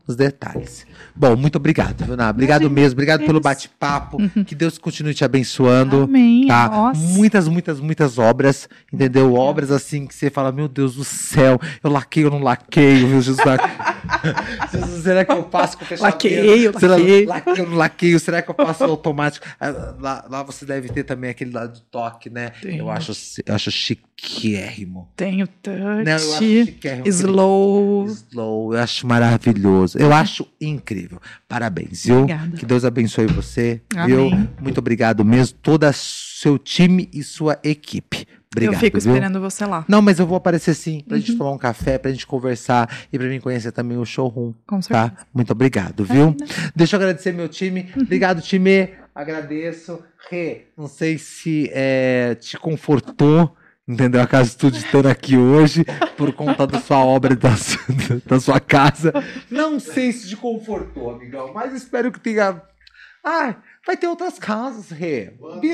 [0.06, 0.86] Os detalhes.
[1.14, 2.30] Bom, muito obrigado, viu, Ná?
[2.30, 4.18] Obrigado Imagina, mesmo, obrigado pelo bate-papo.
[4.44, 6.02] Que Deus continue te abençoando.
[6.02, 6.46] Amém.
[6.48, 6.68] Tá?
[6.68, 7.00] Nossa.
[7.00, 9.34] Muitas, muitas, muitas obras, entendeu?
[9.34, 13.20] Obras assim que você fala, meu Deus do céu, eu laqueio ou não laqueio, viu,
[13.20, 13.38] Jesus?
[15.02, 16.12] Será que eu passo com fechadeira?
[16.14, 17.28] Laqueio, laqueio.
[17.28, 18.20] laqueio laqueio?
[18.20, 19.46] Será que eu passo automático?
[19.60, 22.50] Ah, Lá, lá você deve ter também aquele lado de toque, né?
[22.60, 22.78] Tem.
[22.78, 23.12] Eu acho,
[23.44, 25.08] eu acho chiquérrimo.
[25.16, 27.08] Tenho touch, Não, eu acho chiquérrimo.
[27.08, 28.06] slow.
[28.06, 29.98] Slow, eu acho maravilhoso.
[29.98, 31.20] Eu acho incrível.
[31.48, 32.20] Parabéns, viu?
[32.22, 32.56] Obrigada.
[32.56, 34.26] Que Deus abençoe você, viu?
[34.28, 34.48] Amém.
[34.60, 38.26] Muito obrigado mesmo, todo seu time e sua equipe.
[38.55, 39.12] Obrigado, eu fico viu?
[39.12, 39.84] esperando você lá.
[39.88, 41.20] Não, mas eu vou aparecer sim, pra Uhum.
[41.20, 44.80] gente tomar um café, pra gente conversar e pra mim conhecer também o showroom, Com
[44.80, 45.11] certeza.
[45.11, 45.26] tá?
[45.34, 46.34] Muito obrigado, viu?
[46.38, 46.70] Imagina.
[46.74, 47.90] Deixa eu agradecer meu time.
[47.97, 48.03] Uhum.
[48.03, 48.90] Obrigado, time.
[49.14, 50.03] Agradeço.
[50.30, 53.55] Rê, não sei se é, te confortou,
[53.86, 54.20] entendeu?
[54.22, 55.84] A Casa Estúdio estando aqui hoje
[56.16, 57.80] por conta da sua obra e da, sua-
[58.26, 59.12] da sua casa.
[59.51, 62.61] Não sei se te confortou, amigão, mas espero que tenha.
[63.24, 63.57] Ah,
[63.87, 65.30] vai ter outras casas, Rê.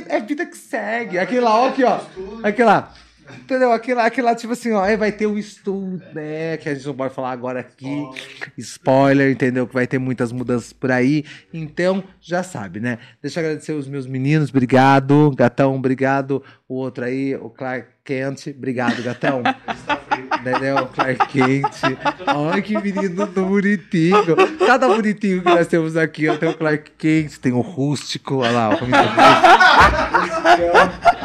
[0.08, 1.18] É vida que segue.
[1.18, 2.00] Aquele lá, ó, aqui, ó.
[2.42, 2.92] Aqui lá.
[3.40, 3.72] Entendeu?
[3.72, 6.56] Aquilo, lá- aquilo lá, tipo assim, ó, aí vai ter um estudo, né?
[6.56, 8.04] Que a gente não pode falar agora aqui.
[8.56, 9.66] Spoiler, entendeu?
[9.66, 11.24] Que vai ter muitas mudanças por aí.
[11.52, 12.98] Então, já sabe, né?
[13.20, 15.30] Deixa eu agradecer os meus meninos, obrigado.
[15.36, 16.42] Gatão, obrigado.
[16.68, 19.42] O outro aí, o Clark Kent, obrigado, gatão.
[20.40, 20.86] Entendeu?
[20.88, 21.96] Clark Kent.
[22.26, 24.36] Olha que menino do bonitinho.
[24.66, 26.36] Cada bonitinho que nós temos aqui, ó.
[26.36, 28.78] Tem o Clark Kent, tem o rústico, olha lá, o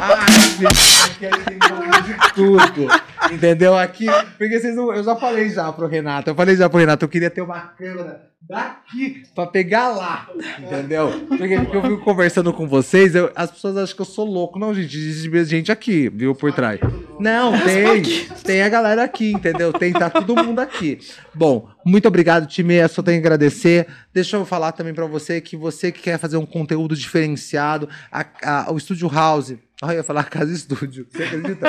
[0.00, 0.26] Ai,
[0.58, 2.88] gente, gente tem de tudo.
[3.32, 3.76] Entendeu?
[3.76, 4.06] Aqui,
[4.38, 4.92] porque vocês não.
[4.94, 6.30] Eu já falei já pro Renato.
[6.30, 10.26] Eu falei já pro Renato, eu queria ter uma câmera daqui pra pegar lá.
[10.58, 11.10] Entendeu?
[11.28, 14.58] Porque, porque eu fico conversando com vocês, eu- as pessoas acham que eu sou louco.
[14.58, 16.80] Não, gente, existe gente aqui, viu, por trás.
[17.20, 18.02] Não, tem.
[18.44, 19.72] Tem a galera aqui, entendeu?
[19.72, 20.98] Tem, tá todo mundo aqui.
[21.34, 22.74] Bom, muito obrigado, time.
[22.76, 23.86] Eu só tenho que agradecer.
[24.14, 28.24] Deixa eu falar também pra você que você que quer fazer um conteúdo diferenciado, a-
[28.42, 29.54] a- o Estúdio House.
[29.82, 31.06] Olha, eu ia falar Casa Estúdio.
[31.10, 31.66] Você acredita?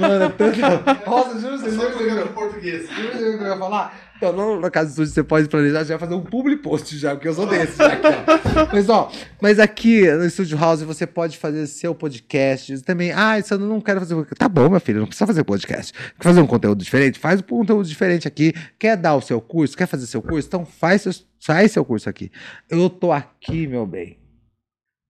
[0.00, 0.58] Mano, é tanto.
[1.08, 2.88] Nossa, juro, você Só em português.
[2.90, 4.12] Juro, que eu ia falar.
[4.22, 7.26] Então, no, na Casa Estúdio você pode planejar, já fazer um public post já, porque
[7.26, 7.76] eu sou desse.
[7.76, 8.68] já aqui, ó.
[8.72, 9.10] Mas, ó,
[9.40, 12.76] mas aqui no Estúdio House você pode fazer seu podcast.
[12.76, 14.24] Você Também, ah, isso eu não quero fazer.
[14.38, 15.92] Tá bom, meu filho, não precisa fazer podcast.
[15.92, 17.18] Quer fazer um conteúdo diferente?
[17.18, 18.54] Faz um conteúdo diferente aqui.
[18.78, 19.76] Quer dar o seu curso?
[19.76, 20.46] Quer fazer seu curso?
[20.46, 22.30] Então faz seu, faz seu curso aqui.
[22.70, 24.21] Eu tô aqui, meu bem.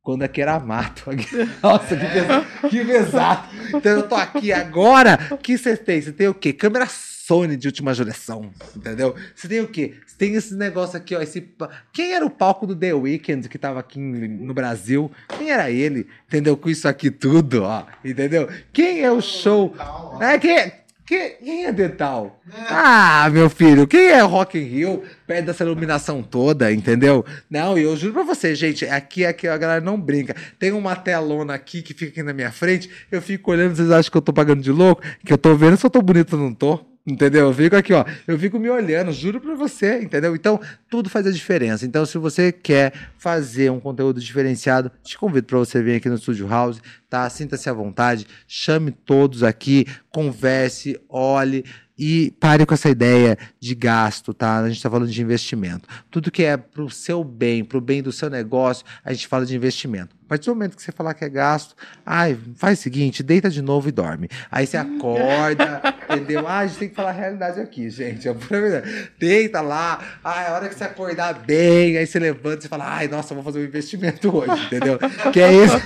[0.03, 1.05] Quando aqui era mato.
[1.63, 3.49] Nossa, que, pesa- que pesado.
[3.69, 5.19] Então eu tô aqui agora.
[5.31, 6.03] O que você tem?
[6.03, 6.53] Você tem o quê?
[6.53, 8.51] Câmera Sony de última geração.
[8.77, 9.15] Entendeu?
[9.35, 9.95] Você tem o quê?
[10.05, 11.21] Você tem esse negócio aqui, ó.
[11.23, 11.49] Esse...
[11.93, 15.09] Quem era o palco do The Weeknd que tava aqui no Brasil?
[15.39, 16.09] Quem era ele?
[16.27, 16.57] Entendeu?
[16.57, 17.85] Com isso aqui tudo, ó.
[18.05, 18.49] Entendeu?
[18.73, 19.73] Quem é o show?
[20.21, 20.73] É, quem,
[21.05, 22.41] quem, é Detal?
[22.69, 25.03] Ah, meu filho, quem é Rock in Rio?
[25.27, 27.25] Perto dessa iluminação toda, entendeu?
[27.51, 30.35] Não, e eu juro pra você, gente, aqui, aqui a galera não brinca.
[30.59, 34.11] Tem uma telona aqui que fica aqui na minha frente, eu fico olhando, vocês acham
[34.11, 35.03] que eu tô pagando de louco?
[35.25, 36.92] Que eu tô vendo se eu tô bonito ou não tô.
[37.05, 37.49] Entendeu?
[37.49, 38.05] Eu fico aqui, ó.
[38.29, 40.37] Eu fico me olhando, juro pra você, entendeu?
[40.37, 41.85] Então, tudo faz a diferença.
[41.85, 46.17] Então, se você quer fazer um conteúdo diferenciado, te convido para você vir aqui no
[46.17, 46.81] Studio House,
[47.11, 47.29] tá?
[47.29, 51.65] Sinta-se à vontade, chame todos aqui, converse, olhe
[51.99, 54.59] e pare com essa ideia de gasto, tá?
[54.59, 55.89] A gente está falando de investimento.
[56.11, 59.57] Tudo que é pro seu bem, pro bem do seu negócio, a gente fala de
[59.57, 60.15] investimento.
[60.33, 61.75] Partir do momento que você falar que é gasto,
[62.07, 64.31] ai, faz o seguinte, deita de novo e dorme.
[64.51, 66.49] Aí você acorda, entendeu?
[66.49, 68.27] Ah, a gente tem que falar a realidade aqui, gente.
[68.27, 69.11] É pura verdade.
[69.19, 73.09] Deita lá, ai, a hora que você acordar bem, aí você levanta e fala, ai,
[73.09, 74.99] nossa, vou fazer um investimento hoje, entendeu?
[75.31, 75.77] Que é esse,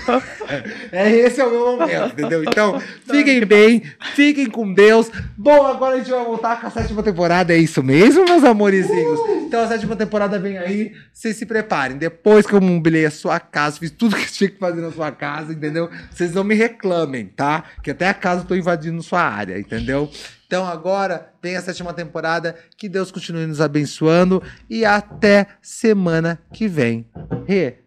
[0.92, 2.44] é esse é o meu momento, entendeu?
[2.44, 3.82] Então, fiquem bem,
[4.14, 5.10] fiquem com Deus.
[5.36, 9.18] Bom, agora a gente vai voltar com a sétima temporada, é isso mesmo, meus amorizinhos?
[9.46, 11.96] Então a sétima temporada vem aí, vocês se preparem.
[11.96, 15.10] Depois que eu mobilei a sua casa, fiz tudo que tinha que fazer na sua
[15.10, 15.90] casa, entendeu?
[16.10, 17.64] Vocês não me reclamem, tá?
[17.82, 20.10] Que até a casa eu tô invadindo sua área, entendeu?
[20.46, 26.68] Então agora vem a sétima temporada, que Deus continue nos abençoando e até semana que
[26.68, 27.08] vem.
[27.46, 27.78] Rê,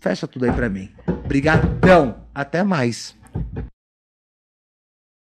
[0.00, 0.90] fecha tudo aí pra mim.
[1.24, 3.16] Obrigadão, até mais.